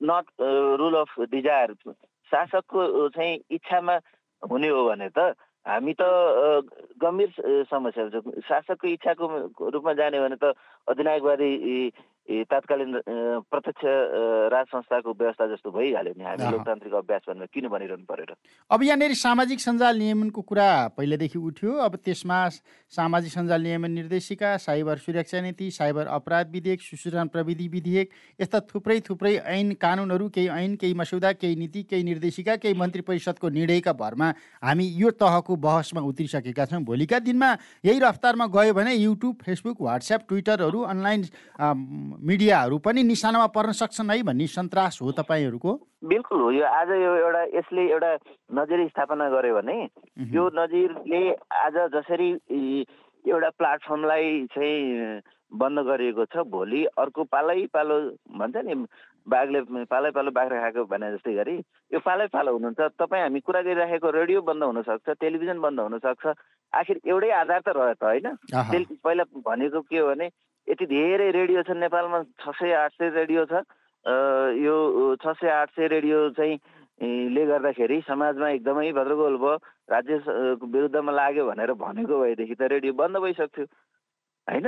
नट 0.00 0.26
रुल 0.80 0.94
अफ 0.94 1.20
डिजायर 1.30 1.74
शासकको 2.30 3.08
चाहिँ 3.08 3.38
इच्छामा 3.50 3.94
हुने 4.42 4.68
हो 4.68 4.84
भने 4.88 5.08
त 5.18 5.34
हामी 5.68 5.92
त 6.00 6.02
गम्भीर 6.96 7.30
समस्याहरू 7.68 8.20
छ। 8.20 8.40
शासकको 8.48 8.88
इच्छाको 8.88 9.24
रूपमा 9.68 9.92
जाने 10.00 10.20
भने 10.20 10.36
त 10.40 10.56
अधिनायकवादी 10.88 11.50
तात्कालीन 12.28 12.92
प्रत्यक्ष 13.50 13.82
राज 14.52 14.66
संस्थाको 14.68 15.10
व्यवस्था 15.10 15.46
जस्तो 15.48 15.70
भइहाल्यो 15.72 16.12
नि 16.12 16.24
हामी 16.24 16.50
लोकतान्त्रिक 16.52 16.94
अभ्यास 16.94 17.22
भनेर 17.28 17.48
किन 17.54 17.68
भनिरहनु 17.68 18.04
परेर? 18.04 18.34
अब 18.70 18.82
यहाँनिर 18.82 19.14
सामाजिक 19.16 19.60
सञ्जाल 19.60 19.98
नियमनको 19.98 20.40
कुरा 20.42 20.68
पहिलेदेखि 20.96 21.38
उठ्यो। 21.40 21.72
अब 21.80 21.96
त्यसमा 22.04 22.38
सामाजिक 22.92 23.32
सञ्जाल 23.32 23.62
नियमन 23.62 23.90
निर्देशिका 23.90 24.56
साइबर 24.58 24.96
सुरक्षा 24.98 25.40
नीति 25.40 25.70
साइबर 25.70 26.06
अपराध 26.08 26.50
विधेयक 26.52 26.80
सुसूचना 26.82 27.24
प्रविधि 27.32 27.68
विधेयक 27.68 28.10
यस्ता 28.40 28.60
थुप्रै 28.68 29.00
थुप्रै 29.08 29.34
ऐन 29.48 29.72
कानुनहरू 29.80 30.28
केही 30.28 30.48
ऐन 30.48 30.76
केही 30.76 30.94
मस्यौदा 30.94 31.32
केही 31.32 31.56
नीति 31.56 31.82
केही 31.90 32.02
निर्देशिका 32.04 32.56
केही 32.56 32.74
मन्त्री 32.74 33.02
परिषदको 33.08 33.48
निर्णयका 33.48 33.92
भरमा 33.94 34.28
हामी 34.62 34.86
यो 35.00 35.10
तहको 35.16 35.56
बहसमा 35.58 36.00
उत्रिसकेका 36.02 36.64
छौँ। 36.66 36.82
भोलिका 36.84 37.18
दिनमा 37.24 37.50
यही 37.84 37.98
रफ्तारमा 38.00 38.46
गयो 38.52 38.74
भने 38.74 38.94
युट्युब 38.94 39.36
फेसबुक 39.42 39.80
वाट्सएप 39.80 40.28
ट्विटरहरू 40.28 40.80
अनलाइन 40.92 41.24
मिडियाहरू 42.18 42.78
पनि 42.78 43.02
निशानामा 43.02 43.46
पर्न 43.54 43.72
सक्छन् 43.72 44.10
है 44.10 44.22
भन्ने 44.22 44.46
सन्तास 44.46 44.98
हो 45.02 45.12
तपाईँहरूको? 45.12 45.72
बिल्कुल 46.04 46.40
हो। 46.40 46.50
यो 46.50 46.64
आज 46.66 46.90
यो 46.90 47.14
एउटा 47.16 47.42
यसले 47.54 47.82
एउटा 47.90 48.12
नजिर 48.58 48.86
स्थापना 48.88 49.28
गर्यो 49.30 49.54
भने 49.54 49.78
यो 50.34 50.44
नजिरले 50.54 51.22
आज 51.62 51.76
जसरी 51.94 52.30
एउटा 53.24 53.50
प्लाटफर्मलाई 53.58 54.46
चाहिँ 54.54 55.20
बन्द 55.52 55.78
गरिएको 55.86 56.24
छ 56.24 56.44
भोलि 56.48 56.84
अर्को 56.98 57.24
पालै 57.24 57.66
पालो 57.72 57.96
भन्छ 58.34 58.56
नि 58.66 58.74
बाघले 59.28 59.60
पालै 59.92 60.10
पालो 60.16 60.30
बाख्रा 60.38 60.60
खाएको 60.60 60.84
भने 60.92 61.10
जस्तै 61.12 61.32
गरी 61.38 61.54
यो 61.92 61.98
पालै 62.00 62.26
पालो 62.32 62.52
हुनुहुन्छ। 62.56 62.80
तपाईँ 62.96 63.22
हामी 63.22 63.40
कुरा 63.44 63.60
गरिराखेको 63.68 64.10
रेडियो 64.18 64.40
बन्द 64.48 64.62
हुनसक्छ 64.64 65.16
टेलिभिजन 65.20 65.58
बन्द 65.60 65.80
हुनसक्छ 65.80 66.26
आखिर 66.72 67.00
एउटै 67.04 67.30
आधार 67.40 67.60
त 67.60 67.68
रह्यो 67.76 67.94
त 67.94 68.04
होइन 68.04 68.26
पहिला 69.04 69.24
भनेको 69.48 69.80
के 69.88 69.98
हो 69.98 70.06
भने 70.08 70.26
यति 70.68 70.86
धेरै 70.86 71.30
रेडियो 71.38 71.62
छ 71.62 71.76
नेपालमा 71.76 72.22
छ 72.40 72.56
सय 72.56 72.72
आठ 72.80 72.92
सय 73.00 73.08
रेडियो 73.16 73.44
छ। 73.52 73.64
यो 74.64 74.74
छ 75.20 75.36
सय 75.40 75.50
आठ 75.52 75.70
सय 75.76 75.86
रेडियो 75.88 76.18
चाहिँ 76.36 76.56
ले 77.34 77.44
गर्दाखेरि 77.46 78.00
समाजमा 78.08 78.48
एकदमै 78.50 78.92
भद्रगोल 78.92 79.36
भयो। 79.38 79.54
राज्य 79.88 80.14
विरुद्धमा 80.72 81.12
लाग्यो 81.12 81.44
भनेर 81.48 81.72
भनेको 81.80 82.20
भएदेखि 82.20 82.54
त 82.54 82.62
रेडियो 82.72 82.92
बन्द 83.00 83.16
भइसक्थ्यो। 83.24 83.64
होइन? 84.48 84.66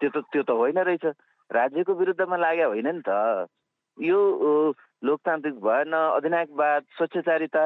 त्यो 0.00 0.08
त 0.10 0.16
त्यो 0.32 0.42
त 0.42 0.50
होइन 0.50 0.78
रहेछ। 0.88 1.06
राज्यको 1.50 1.92
विरुद्धमा 1.94 2.36
लाग्यो 2.36 2.68
होइन 2.68 2.88
नि 2.88 3.02
त। 3.06 3.46
यो 3.98 4.18
लोकतान्त्रिक 5.04 5.56
भएन 5.60 5.92
अधिनायकवाद 5.92 6.82
स्वच्छचारिता 6.96 7.64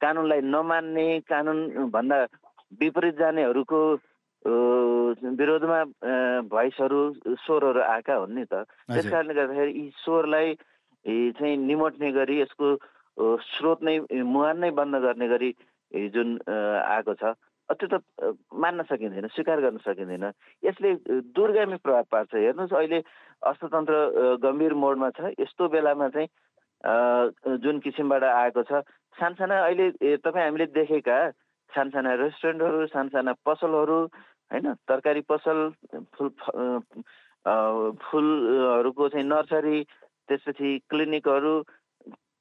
कानुनलाई 0.00 0.40
नमान्ने 0.54 1.06
कानुनभन्दा 1.28 2.18
विपरीत 2.80 3.14
जानेहरूको 3.18 3.80
विरोधमा 4.44 5.78
भोइसहरू 6.52 7.00
स्वरहरू 7.42 7.80
आएका 7.80 8.14
हुन् 8.14 8.34
नि 8.34 8.44
त। 8.44 8.68
त्यस 8.92 9.06
कारणले 9.10 9.34
गर्दाखेरि 9.34 9.72
यी 9.72 9.90
स्वरलाई 10.04 10.54
चाहिँ 11.38 11.56
निमट्ने 11.64 12.10
गरी 12.12 12.40
यसको 12.40 12.66
स्रोत 13.48 13.82
नै 13.82 13.96
मुहान 14.12 14.58
नै 14.60 14.70
बन्द 14.76 14.94
गर्ने 15.04 15.28
गरी 15.28 15.50
जुन 16.12 16.28
आएको 16.44 17.14
छ। 17.14 17.32
त्यो 17.70 17.88
त 17.88 17.94
मान्न 18.52 18.82
सकिँदैन 18.84 19.26
स्वीकार 19.32 19.60
गर्न 19.60 19.78
सकिँदैन। 19.84 20.24
यसले 20.62 20.90
दुर्गामी 21.32 21.76
प्रभाव 21.80 22.04
पार्छ। 22.12 22.34
हेर्नुहोस् 22.34 22.76
अहिले 22.76 22.98
अर्थतन्त्र 23.42 23.94
गम्भीर 24.44 24.74
मोडमा 24.74 25.08
छ। 25.16 25.32
यस्तो 25.40 25.68
बेलामा 25.68 26.08
चाहिँ 26.14 26.28
जुन 27.64 27.78
किसिमबाट 27.80 28.22
आएको 28.24 28.62
छ 28.68 28.84
सानसाना 29.16 29.56
अहिले 29.64 30.16
तपाईँ 30.20 30.44
हामीले 30.44 30.66
देखेका 30.76 31.18
सानसाना 31.72 32.14
रेस्टुरेन्टहरू 32.20 32.86
सानसाना 32.92 33.32
पसलहरू 33.46 33.98
होइन 34.52 34.66
तरकारी 34.88 35.20
पसल 35.24 35.58
फुल 36.14 36.30
फुलहरूको 38.04 39.08
चाहिँ 39.08 39.26
नर्सरी 39.26 39.82
त्यसपछि 40.28 40.68
क्लिनिकहरू 40.90 41.54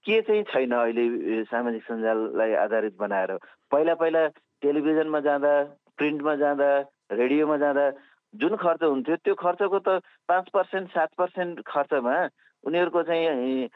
के 0.06 0.22
चाहिँ 0.22 0.44
छैन 0.52 0.72
अहिले 0.76 1.44
सामाजिक 1.48 1.84
सञ्जाललाई 1.84 2.54
आधारित 2.68 2.96
बनाएर? 3.00 3.32
पहिला 3.72 3.94
पहिला 3.96 4.28
टेलिभिजनमा 4.64 5.20
जाँदा 5.28 5.54
प्रिन्टमा 5.98 6.36
जाँदा 6.42 6.70
रेडियोमा 7.12 7.58
जाँदा 7.64 7.86
जुन 8.34 8.56
खर्च 8.58 8.84
हुन्थ्यो 8.84 9.16
त्यो 9.24 9.36
खर्चको 9.38 9.80
त 9.86 10.02
पाँच 10.28 10.50
पर्सेन्ट 10.54 10.90
सात 10.90 11.10
पर्सेन्ट 11.18 11.62
खर्चमा 11.68 12.16
उनीहरूको 12.64 13.04
चाहिँ 13.04 13.68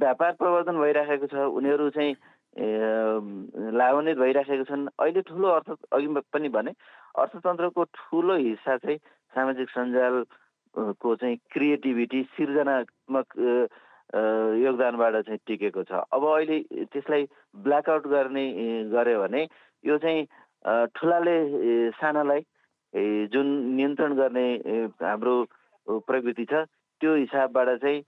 व्यापार 0.00 0.32
प्रवर्धन 0.38 0.76
भइराखेको 0.80 1.26
छ। 1.26 1.34
उनीहरू 1.58 1.90
चाहिँ 1.94 2.14
लाभान्वित 3.78 4.18
भइराखेको 4.18 4.64
छन्। 4.64 4.88
अहिले 4.98 5.22
ठुलो 5.28 5.48
अर्थ 5.48 5.68
अघि 5.92 6.08
पनि 6.32 6.48
भने 6.48 6.72
अर्थतन्त्रको 7.18 7.82
ठुलो 7.84 8.34
हिस्सा 8.36 8.76
चाहिँ 8.82 8.98
सामाजिक 9.34 9.68
सञ्जालको 9.70 11.14
चाहिँ 11.20 11.36
क्रिएटिभिटी 11.52 12.22
सिर्जनात्मक 12.34 13.26
योगदानबाट 14.12 15.14
चाहिँ 15.26 15.38
टिकेको 15.46 15.82
छ। 15.82 16.04
अब 16.12 16.22
अहिले 16.24 16.58
त्यसलाई 16.92 17.22
ब्ल्याकआउट 17.64 18.06
गर्ने 18.06 18.44
गऱ्यो 18.92 19.20
भने 19.22 19.42
यो 19.84 19.98
चाहिँ 19.98 20.26
ठुलाले 20.96 21.36
सानालाई 21.98 22.40
जुन 23.32 23.46
नियन्त्रण 23.76 24.12
गर्ने 24.14 24.46
हाम्रो 25.02 25.34
प्रवृत्ति 26.06 26.44
छ 26.50 26.64
त्यो 27.00 27.14
हिसाबबाट 27.14 27.68
चाहिँ 27.82 27.98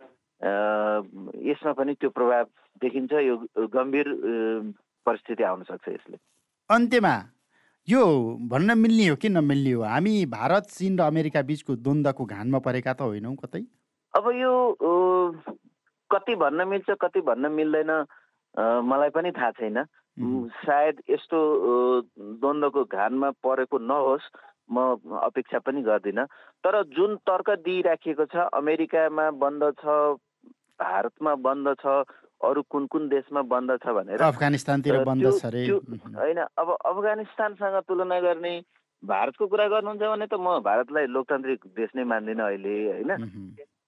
यसमा 1.51 1.73
पनि 1.73 1.95
त्यो 2.01 2.11
प्रभाव 2.11 2.45
देखिन्छ 2.83 3.13
यो 3.13 3.37
गम्भीर 3.75 4.09
परिस्थिति 5.07 5.43
आउन 5.43 5.63
सक्छ 5.65 5.89
यसले। 5.89 6.17
अन्त्यमा 6.71 7.15
यो 7.89 8.03
भन्न 8.51 8.79
मिल्ने 8.79 9.07
हो 9.09 9.17
कि 9.17 9.29
नमिल्ने 9.29 9.73
हो? 9.73 9.83
हामी 9.83 10.15
भारत 10.27 10.65
चिन 10.71 10.99
र 10.99 11.03
अमेरिका 11.03 11.43
बिचको 11.51 11.77
द्वन्द्वको 11.77 12.25
घानमा 12.25 12.59
परेका 12.59 12.93
त 12.93 13.01
होइनौँ 13.01 13.35
कतै? 13.43 13.63
अब 14.15 14.25
यो 14.35 14.53
कति 16.11 16.35
भन्न 16.37 16.69
मिल्छ 16.69 16.91
कति 17.01 17.21
भन्न 17.21 17.53
मिल्दैन 17.53 17.93
मलाई 18.85 19.11
पनि 19.11 19.31
थाहा 19.33 19.51
छैन। 19.59 19.85
सायद 20.65 21.01
यस्तो 21.11 21.39
द्वन्द्वको 22.41 22.85
घानमा 22.85 23.31
परेको 23.45 23.79
नहोस् 23.79 24.29
म 24.73 24.77
अपेक्षा 25.23 25.59
पनि 25.63 25.83
गर्दिनँ। 25.83 26.27
तर 26.65 26.83
जुन 26.97 27.17
तर्क 27.23 27.51
दिइराखिएको 27.65 28.25
छ 28.27 28.49
अमेरिकामा 28.55 29.31
बन्द 29.43 29.63
छ 29.81 29.85
भारतमा 30.81 31.35
बन्द 31.41 31.75
छ 31.81 31.87
अरू 32.41 32.63
कुन 32.71 32.87
कुन 32.93 33.09
देशमा 33.09 33.43
बन्द 33.53 33.71
छ 33.85 33.93
भनेर 33.97 34.23
अफगानिस्तानतिर 34.23 35.05
बन्द 35.05 35.31
छ 35.41 35.53
होइन 36.17 36.41
अब 36.43 36.69
अफगानिस्तानसँग 36.73 37.77
तुलना 37.89 38.21
गर्ने 38.21 38.55
भारतको 39.03 39.47
कुरा 39.47 39.67
गर्नुहुन्छ 39.69 40.03
भने 40.03 40.27
त 40.27 40.35
म 40.35 40.59
भारतलाई 40.65 41.07
लोकतान्त्रिक 41.13 41.61
देश 41.77 41.91
नै 41.97 42.05
मान्दिनँ 42.05 42.45
अहिले 42.45 42.75
होइन? 42.93 43.11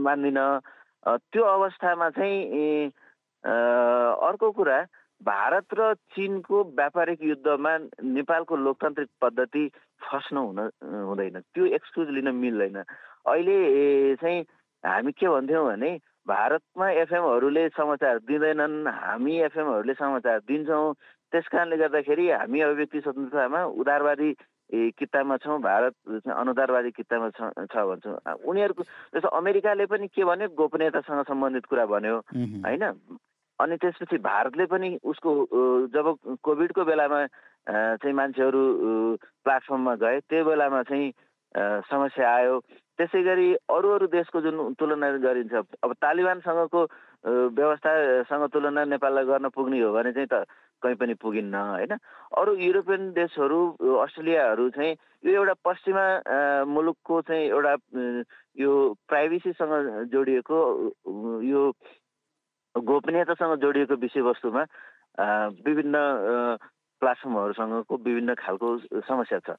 मान्दिनँ। 0.02 0.46
त्यो 1.06 1.42
अवस्थामा 1.44 2.08
चाहिँ 2.10 2.90
अर्को 3.44 4.50
कुरा 4.50 4.78
भारत 5.22 5.74
र 5.78 5.94
चिनको 6.14 6.62
व्यापारिक 6.78 7.18
युद्धमा 7.22 7.72
नेपालको 8.02 8.56
लोकतान्त्रिक 8.56 9.08
पद्धति 9.22 9.64
फस्नु 10.02 10.42
हुन 10.46 10.58
हुँदैन। 10.82 11.40
त्यो 11.54 11.64
एक्सक्युज 11.66 12.08
लिन 12.14 12.28
मिल्दैन। 12.34 12.76
अहिले 13.26 13.58
चाहिँ 14.22 14.40
हामी 14.84 15.12
के 15.12 15.28
भन्थ्यौँ 15.28 15.66
भने 15.66 15.90
भारतमा 16.28 16.90
एफएमहरूले 17.02 17.68
समाचार 17.74 18.18
दिँदैनन् 18.28 18.86
हामी 18.86 19.34
एफएमहरूले 19.48 19.94
समाचार 19.94 20.38
दिन्छौँ। 20.46 20.94
त्यस 21.32 21.46
कारणले 21.52 21.76
गर्दाखेरि 21.76 22.30
हामी 22.30 22.60
अभिव्यक्ति 22.60 23.00
स्वतन्त्रतामा 23.00 23.64
उदारवादी 23.80 24.30
किताबमा 24.68 25.36
छौँ 25.40 25.58
भारत 25.60 25.94
अनुदारवादी 26.28 26.90
किताबमा 26.90 27.28
छ 27.66 27.76
भन्छौँ। 27.88 28.16
उनीहरूको 28.44 28.82
जस्तो 29.14 29.28
अमेरिकाले 29.28 29.86
पनि 29.88 30.06
के 30.12 30.24
भन्यो? 30.24 30.48
गोपनीयतासँग 30.52 31.22
सम्बन्धित 31.24 31.66
कुरा 31.66 31.86
भन्यो 31.88 32.16
होइन? 32.64 32.84
अनि 33.58 33.76
त्यसपछि 33.76 34.16
भारतले 34.22 34.64
पनि 34.68 34.88
उसको 35.02 35.30
जब 35.90 36.06
कोभिडको 36.44 36.84
बेलामा 36.84 37.20
चाहिँ 37.66 38.14
मान्छेहरू 38.14 38.62
प्लेटफर्ममा 39.44 39.94
गए 40.04 40.20
त्यो 40.28 40.44
बेलामा 40.44 40.82
चाहिँ 40.84 41.12
समस्या 41.88 42.28
आयो। 42.28 42.60
त्यसै 42.98 43.22
गरी 43.22 43.48
अरू 43.70 43.88
अरू 43.94 44.06
देशको 44.10 44.40
जुन 44.42 44.74
तुलना 44.74 45.10
गरिन्छ 45.22 45.54
अब 45.54 45.92
तालिबानसँगको 46.02 46.80
व्यवस्थासँग 47.56 48.44
तुलना 48.52 48.84
नेपाललाई 48.84 49.24
गर्न 49.24 49.48
पुग्ने 49.54 49.80
हो 49.80 49.92
भने 49.92 50.12
चाहिँ 50.12 50.28
त 50.28 50.44
कहीँ 50.82 50.96
पनि 50.96 51.14
पुगिन्न 51.22 51.54
होइन? 51.54 51.92
अरू 52.38 52.54
युरोपियन 52.56 53.10
देशहरू 53.12 53.58
अस्ट्रेलियाहरू 54.04 54.68
चाहिँ 54.76 54.94
यो 55.24 55.32
एउटा 55.32 55.54
पश्चिमा 55.64 56.04
मुलुकको 56.68 57.20
चाहिँ 57.28 57.46
एउटा 57.48 57.74
यो 58.62 58.72
प्राइभेसीसँग 59.08 59.74
जोडिएको 60.12 60.58
यो 61.42 61.62
गोपनीयतासँग 62.74 63.54
जोडिएको 63.60 63.94
विषयवस्तुमा 64.06 64.62
विभिन्न 65.66 65.96
प्लाटफर्महरूसँगको 67.02 67.96
विभिन्न 67.96 68.34
खालको 68.38 68.68
समस्या 69.06 69.38
छ। 69.38 69.50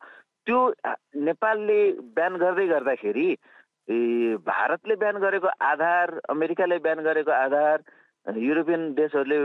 त्यो 0.47 0.59
नेपालले 1.19 1.79
बिहान 2.15 2.35
गर्दै 2.37 2.67
गर्दाखेरि 2.67 3.27
भारतले 4.45 4.95
बिहान 4.95 5.17
गरेको 5.19 5.47
आधार 5.47 6.19
अमेरिकाले 6.29 6.77
बिहान 6.79 6.99
गरेको 7.03 7.31
आधार 7.31 7.77
युरोपियन 8.37 8.81
देशहरूले 8.93 9.37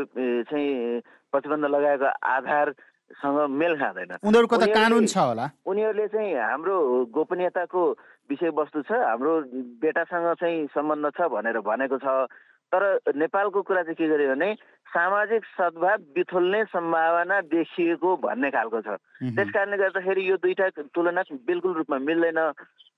चाहिँ 0.44 1.00
प्रतिबन्ध 1.32 1.64
लगाएको 1.64 2.08
आधारसँग 2.20 3.38
मेल 3.50 3.74
खाँदैन। 3.80 4.12
उनीहरूको 4.20 4.56
त 4.56 4.64
कानुन 4.74 5.06
छ 5.06 5.16
होला। 5.16 5.46
उनीहरूले 5.64 6.06
चाहिँ 6.08 6.34
हाम्रो 6.34 6.76
गोपनीयताको 7.14 7.82
विषयवस्तु 8.30 8.82
छ 8.88 8.92
हाम्रो 8.92 9.32
बेटासँग 9.80 10.26
चाहिँ 10.40 10.66
सम्बन्ध 10.74 11.06
छ 11.16 11.28
भनेर 11.32 11.60
भनेको 11.60 11.98
छ। 11.98 12.28
तर 12.72 12.82
नेपालको 13.14 13.62
कुरा 13.62 13.82
चाहिँ 13.82 13.94
के 13.94 14.08
गर्यो 14.08 14.34
भने 14.34 14.54
सामाजिक 14.90 15.42
सद्भाव 15.54 15.98
बिथुल्ने 16.14 16.64
सम्भावना 16.74 17.40
देखिएको 17.46 18.16
भन्ने 18.18 18.50
खालको 18.50 18.80
छ। 18.80 18.88
त्यस 19.30 19.48
कारणले 19.54 19.76
गर्दाखेरि 19.78 20.22
यो 20.30 20.36
दुईटा 20.42 20.68
तुलना 20.90 21.22
बिल्कुल 21.30 21.72
रूपमा 21.74 21.98
मिल्दैन। 21.98 22.40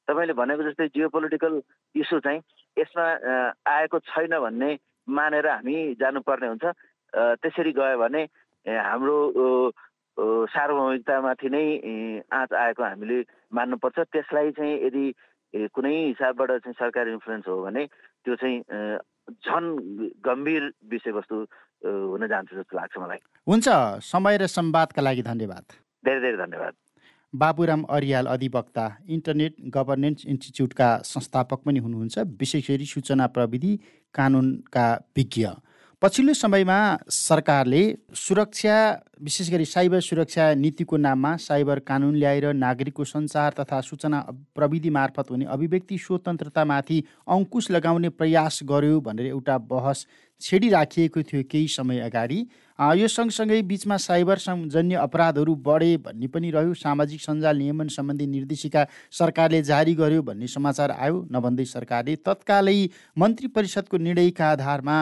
तपाईँले 0.06 0.32
भनेको 0.38 0.62
जस्तै 0.62 0.86
जियो 0.94 1.08
पोलिटिकल 1.10 1.60
इस्यु 1.98 2.18
चाहिँ 2.24 2.40
यसमा 2.78 3.04
आएको 3.66 3.98
छैन 4.06 4.38
भन्ने 4.38 4.70
मानेर 5.08 5.46
हामी 5.48 5.76
जानुपर्ने 6.00 6.46
हुन्छ। 6.48 6.64
त्यसरी 7.42 7.72
गयो 7.72 7.98
भने 7.98 8.22
हाम्रो 8.66 9.16
सार्वभौमिकतामाथि 10.16 11.48
नै 11.52 11.64
आँच 12.32 12.50
आएको 12.52 12.82
हामीले 12.82 13.18
मान्नुपर्छ। 13.52 13.98
त्यसलाई 14.12 14.50
चाहिँ 14.58 14.74
यदि 14.86 15.04
कुनै 15.72 15.94
हिसाबबाट 16.12 16.50
चाहिँ 16.64 16.74
सरकारी 16.78 17.10
इन्फ्लुएन्स 17.12 17.46
हो 17.48 17.56
भने 17.62 17.82
त्यो 18.24 18.34
चाहिँ 18.36 18.58
झन् 19.44 19.68
गम्भीर 20.24 20.62
विषयवस्तु 20.90 21.36
हुन 21.84 22.26
जान्छ 22.26 22.50
जस्तो 22.54 22.76
लाग्छ 22.76 22.94
मलाई। 22.98 23.20
हुन्छ। 23.48 23.68
समय 24.02 24.36
र 24.40 24.46
संवादका 24.46 25.02
लागि 25.02 25.22
धन्यवाद। 25.22 25.64
धेरै 26.04 26.20
धेरै 26.20 26.38
धन्यवाद। 26.44 26.74
बाबुराम 27.34 27.82
अरियाल 27.90 28.26
अधिवक्ता 28.26 28.86
इन्टरनेट 29.10 29.54
गभर्नेन्स 29.74 30.26
इन्स्टिच्युटका 30.26 30.96
संस्थापक 31.04 31.60
पनि 31.66 31.78
हुनुहुन्छ। 31.78 32.18
विशेष 32.40 32.70
गरी 32.70 32.86
सूचना 32.86 33.26
प्रविधि 33.26 33.78
कानुनका 34.14 34.92
विज्ञ। 35.16 35.46
पछिल्लो 36.02 36.32
समयमा 36.34 36.78
सरकारले 37.10 37.82
सुरक्षा 38.14 38.76
विशेष 39.22 39.50
गरी 39.50 39.64
साइबर 39.64 40.00
सुरक्षा 40.00 40.52
नीतिको 40.54 40.96
नाममा 40.96 41.36
साइबर 41.36 41.78
कानुन 41.88 42.14
ल्याएर 42.14 42.52
नागरिकको 42.54 43.04
सञ्चार 43.04 43.54
तथा 43.58 43.80
सूचना 43.80 44.20
प्रविधि 44.54 44.90
मार्फत 44.90 45.30
हुने 45.30 45.44
अभिव्यक्ति 45.46 45.98
स्वतन्त्रतामाथि 45.98 47.02
अङ्कुश 47.28 47.70
लगाउने 47.70 48.08
प्रयास 48.12 48.60
गर्यो 48.64 49.00
भनेर 49.00 49.26
एउटा 49.26 49.58
बहस 49.66 50.06
छेडिराखिएको 50.42 51.22
थियो 51.22 51.42
केही 51.50 51.68
समय 51.70 52.00
अगाडि। 52.00 52.46
यो 52.78 53.08
सँगसँगै 53.08 53.60
बिचमा 53.62 53.96
साइबर 53.96 54.38
जन्य 54.68 54.94
अपराधहरू 54.98 55.54
बढे 55.64 55.96
भन्ने 55.96 56.26
पनि 56.28 56.50
रह्यो। 56.50 56.74
सामाजिक 56.76 57.20
सञ्जाल 57.20 57.56
नियमन 57.56 57.88
सम्बन्धी 57.88 58.26
निर्देशिका 58.26 58.84
सरकारले 59.10 59.60
जारी 59.62 59.94
गर्यो 59.94 60.22
भन्ने 60.22 60.46
समाचार 60.46 60.90
आयो। 60.92 61.16
नभन्दै 61.32 61.64
सरकारले 61.64 62.16
तत्कालै 62.20 62.76
मन्त्री 63.16 63.48
परिषदको 63.48 63.96
निर्णयका 63.98 64.50
आधारमा 64.50 64.96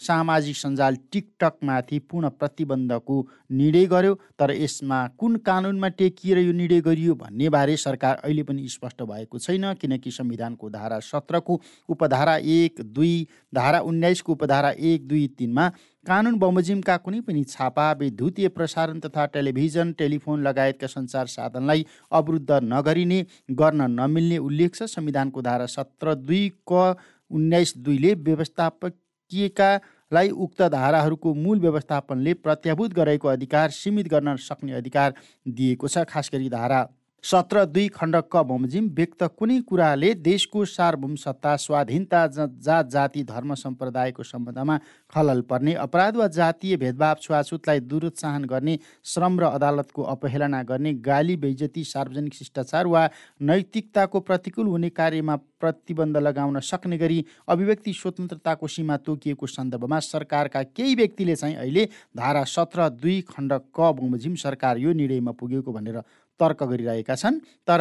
सामाजिक 0.00 0.56
सञ्जाल 0.56 0.96
टिकटकमाथि 1.12 1.98
पूर्ण 2.10 2.28
प्रतिबन्धको 2.34 3.20
निर्णय 3.52 3.86
गर्यो। 3.86 4.14
तर 4.38 4.50
यसमा 4.52 5.06
कुन 5.14 5.36
कानुनमा 5.46 5.88
टेकिएर 6.02 6.38
यो 6.40 6.52
निर्णय 6.52 6.80
गरियो 6.82 7.14
भन्ने 7.14 7.48
बारे 7.48 7.76
सरकार 7.78 8.20
अहिले 8.24 8.42
पनि 8.42 8.66
स्पष्ट 8.68 9.02
भएको 9.04 9.38
छैन 9.38 9.72
किनकि 9.80 10.10
संविधानको 10.10 10.70
धारा 10.70 10.98
सत्रको 11.04 11.60
उपधारा 11.88 12.36
एक 12.58 12.82
दुई 12.90 13.14
धारा 13.54 13.80
उन्नाइसको 13.86 14.32
उपधारा 14.32 14.70
एक 14.90 15.08
दुई 15.08 15.26
तिनमा 15.38 15.70
कानुन 16.06 16.36
बमोजिमका 16.38 16.96
कुनै 16.98 17.18
पनि 17.20 17.42
छापा 17.46 17.86
विद्युतीय 18.00 18.48
प्रसारण 18.50 19.00
तथा 19.00 19.24
टेलिभिजन 19.32 19.92
टेलिफोन 19.94 20.42
लगायतका 20.42 20.86
सञ्चार 20.88 21.26
साधनलाई 21.28 21.84
अवरुद्ध 22.12 22.58
नगरिने 22.64 23.18
गर्न 23.52 23.88
नमिल्ने 23.92 24.38
उल्लेख 24.40 24.74
छ। 24.74 24.88
संविधानको 24.90 25.42
धारा 25.42 25.66
सत्र 25.68 26.14
दुई 26.22 26.42
क 26.68 26.96
उन्नाइस 27.30 27.74
दुईले 27.78 28.14
व्यवस्थापकीयका 28.22 29.70
लाई 30.12 30.30
उक्त 30.40 30.62
धाराहरूको 30.72 31.34
मूल 31.36 31.60
व्यवस्थापनले 31.60 32.34
प्रत्याभूत 32.40 32.94
गरेको 32.94 33.28
अधिकार 33.30 33.70
सीमित 33.72 34.08
गर्न 34.08 34.36
सक्ने 34.40 34.72
अधिकार 34.74 35.14
दिएको 35.46 35.88
छ। 35.88 36.04
खास 36.08 36.30
गरी 36.32 36.48
धारा 36.50 36.80
सत्र 37.24 37.64
दुई 37.66 37.88
खण्ड 37.90 38.16
क 38.32 38.42
बमोजिम 38.48 38.86
व्यक्त 38.96 39.22
कुनै 39.38 39.56
कुराले 39.68 40.12
देशको 40.22 40.64
सार्वभौम 40.66 41.14
सत्ता 41.16 41.54
स्वाधीनता 41.58 42.20
जात 42.28 42.86
जाति 42.88 43.22
धर्म 43.24 43.54
सम्प्रदायको 43.54 44.22
सम्बन्धमा 44.24 44.78
खलल 45.12 45.40
पर्ने 45.50 45.74
अपराध 45.78 46.16
वा 46.16 46.26
जातीय 46.30 46.76
भेदभाव 46.78 47.16
छुवाछुतलाई 47.22 47.80
दुरोत्साहन 47.82 48.44
गर्ने 48.46 48.78
श्रम 49.06 49.38
र 49.40 49.50
अदालतको 49.50 50.02
अपहेलना 50.14 50.62
गर्ने 50.64 50.92
गाली 51.02 51.36
बेइजती 51.36 51.84
सार्वजनिक 51.86 52.34
शिष्टाचार 52.34 52.86
वा 52.86 53.08
नैतिकताको 53.42 54.20
प्रतिकूल 54.22 54.66
हुने 54.68 54.88
कार्यमा 54.92 55.36
प्रतिबन्ध 55.60 56.16
लगाउन 56.18 56.60
सक्ने 56.62 56.98
गरी 56.98 57.24
अभिव्यक्ति 57.48 57.92
स्वतन्त्रताको 57.94 58.66
सीमा 58.68 58.96
तोकिएको 59.02 59.46
सन्दर्भमा 59.48 59.98
सरकारका 60.02 60.62
केही 60.72 60.94
व्यक्तिले 60.94 61.36
चाहिँ 61.36 61.56
अहिले 61.56 61.84
धारा 62.16 62.44
सत्र 62.48 62.88
दुई 62.96 63.20
खण्ड 63.28 63.60
क 63.76 63.92
बमोजिम 64.00 64.34
सरकार 64.38 64.78
यो 64.78 64.92
निर्णयमा 64.94 65.32
पुगेको 65.36 65.72
भनेर 65.72 66.02
तर्क 66.40 66.62
गरिरहेका 66.64 67.14
छन्। 67.14 67.38
तर 67.68 67.80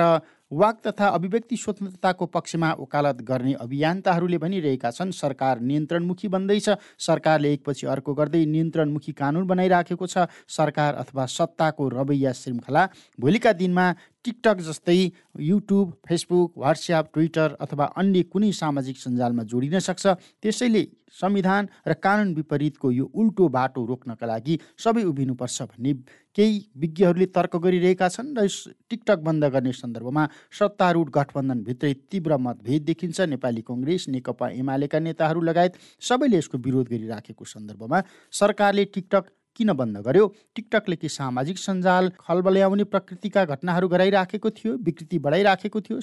वाक 0.51 0.77
तथा 0.81 1.07
अभिव्यक्ति 1.07 1.57
स्वतन्त्रताको 1.57 2.25
पक्षमा 2.25 2.69
वकालत 2.79 3.21
गर्ने 3.21 3.53
अभियन्ताहरूले 3.55 4.37
भनिरहेका 4.37 4.91
छन्। 4.91 5.11
सरकार 5.13 5.59
नियन्त्रणमुखी 5.61 6.27
बन्दैछ। 6.27 6.69
सरकारले 6.99 7.53
एकपछि 7.53 7.87
अर्को 7.87 8.13
गर्दै 8.13 8.45
नियन्त्रणमुखी 8.45 9.11
कानुन 9.13 9.45
बनाइराखेको 9.47 10.07
छ। 10.07 10.25
सरकार 10.49 10.93
अथवा 10.95 11.25
सत्ताको 11.27 11.87
रवैया 11.89 12.31
श्रृङ्खला 12.33 12.87
भोलिका 13.19 13.53
दिनमा 13.53 13.85
टिकटक 14.25 14.57
जस्तै 14.61 14.99
युट्युब 15.41 15.87
फेसबुक 16.07 16.57
वाट्सएप 16.57 17.05
ट्विटर 17.13 17.55
अथवा 17.59 17.85
अन्य 17.95 18.23
कुनै 18.31 18.51
सामाजिक 18.53 18.97
सञ्जालमा 18.97 19.43
जोडिन 19.43 19.79
सक्छ। 19.79 20.05
त्यसैले 20.41 20.83
संविधान 21.09 21.67
र 21.87 21.93
कानुन 21.95 22.33
विपरीतको 22.35 22.91
यो 22.91 23.05
उल्टो 23.11 23.47
बाटो 23.49 23.85
रोक्नका 23.85 24.25
लागि 24.27 24.59
सबै 24.77 25.03
उभिनुपर्छ 25.03 25.61
भन्ने 25.61 25.93
केही 26.37 26.53
विज्ञहरूले 26.77 27.25
तर्क 27.33 27.55
गरिरहेका 27.55 28.07
छन् 28.09 28.35
र 28.37 28.45
टिकटक 28.89 29.19
बन्द 29.25 29.45
गर्ने 29.55 29.73
सन्दर्भमा 29.73 30.23
सत्तारूढ 30.59 31.09
गठबन्धनभित्रै 31.09 31.93
तीव्र 32.11 32.37
मतभेद 32.37 32.81
देखिन्छ। 32.85 33.19
नेपाली 33.33 33.61
कङ्ग्रेस 33.65 34.07
नेकपा 34.09 34.49
एमालेका 34.61 34.99
नेताहरू 34.99 35.41
लगायत 35.41 35.73
सबैले 36.01 36.37
यसको 36.37 36.57
विरोध 36.59 36.87
गरिराखेको 36.89 37.45
सन्दर्भमा 37.45 38.03
सरकारले 38.31 38.85
टिकटक 38.93 39.23
किन 39.59 39.73
बन्द 39.75 39.97
गर्यो? 40.07 40.27
टिकटकले 40.55 40.95
कि 40.95 41.09
सामाजिक 41.09 41.57
सञ्जाल 41.59 42.11
खलबल्याउने 42.19 42.83
प्रकृतिका 42.87 43.45
घटनाहरू 43.45 43.87
गराइराखेको 43.87 44.49
थियो 44.57 44.75
विकृति 44.79 45.19
बढाइराखेको 45.19 45.81
थियो 45.81 45.99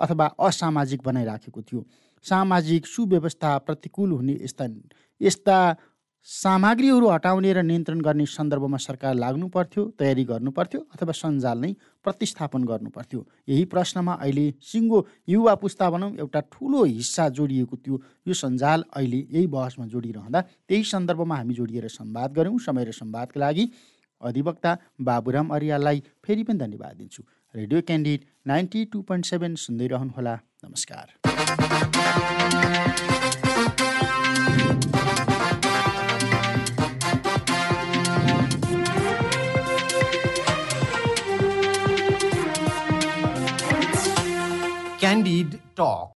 अथवा 0.00 0.26
असामाजिक 0.48 1.02
बनाइराखेको 1.04 1.62
थियो? 1.62 1.86
सामाजिक 2.24 2.86
सुव्यवस्था 2.86 3.56
प्रतिकूल 3.66 4.10
हुने 4.12 4.38
यस्ता 4.42 4.68
यस्ता 5.20 5.58
सामग्रीहरू 6.24 7.08
हटाउने 7.08 7.52
र 7.52 7.62
नियन्त्रण 7.62 8.00
गर्ने 8.00 8.24
सन्दर्भमा 8.26 8.76
सरकार 8.80 9.14
लाग्नु 9.14 9.48
पर्थ्यो 9.48 9.82
तयारी 9.98 10.24
गर्नु 10.24 10.50
पर्थ्यो 10.50 10.80
अथवा 10.96 11.12
सञ्जाल 11.12 11.58
नै 11.58 11.72
प्रतिस्थापन 12.04 12.64
गर्नु 12.64 12.90
पर्थ्यो। 12.90 13.20
यही 13.48 13.64
प्रश्नमा 13.68 14.12
अहिले 14.24 14.46
सिङ्गो 14.62 14.98
युवा 15.28 15.54
पुस्ता 15.60 15.90
भनौँ 15.90 16.10
एउटा 16.16 16.40
ठुलो 16.52 16.84
हिस्सा 16.84 17.28
जोडिएको 17.36 17.76
थियो। 17.76 18.00
यो 18.28 18.34
सञ्जाल 18.34 18.84
अहिले 18.92 19.20
यही 19.36 19.46
बहसमा 19.46 19.86
जोडिरहँदा 19.86 20.40
त्यही 20.40 20.84
सन्दर्भमा 20.84 21.36
हामी 21.36 21.54
जोडिएर 21.54 21.88
संवाद 21.92 22.32
गऱ्यौँ। 22.32 22.58
समय 22.68 22.84
र 22.84 22.92
संवादका 22.92 23.40
लागि 23.40 23.68
अधिवक्ता 24.20 24.76
बाबुराम 25.04 25.48
अरियाललाई 25.54 26.02
फेरि 26.24 26.42
पनि 26.42 26.58
धन्यवाद 26.58 26.96
दिन्छु। 26.96 27.22
Radio 27.54 27.80
Candid 27.82 28.20
ninety 28.48 28.84
two 28.92 29.02
point 29.02 29.24
seven 29.26 29.54
सुन्दै 29.60 29.86
रहनुहोला। 29.92 30.34
नमस्कार। 30.64 31.06
indeed 45.24 45.58
talk. 45.74 46.12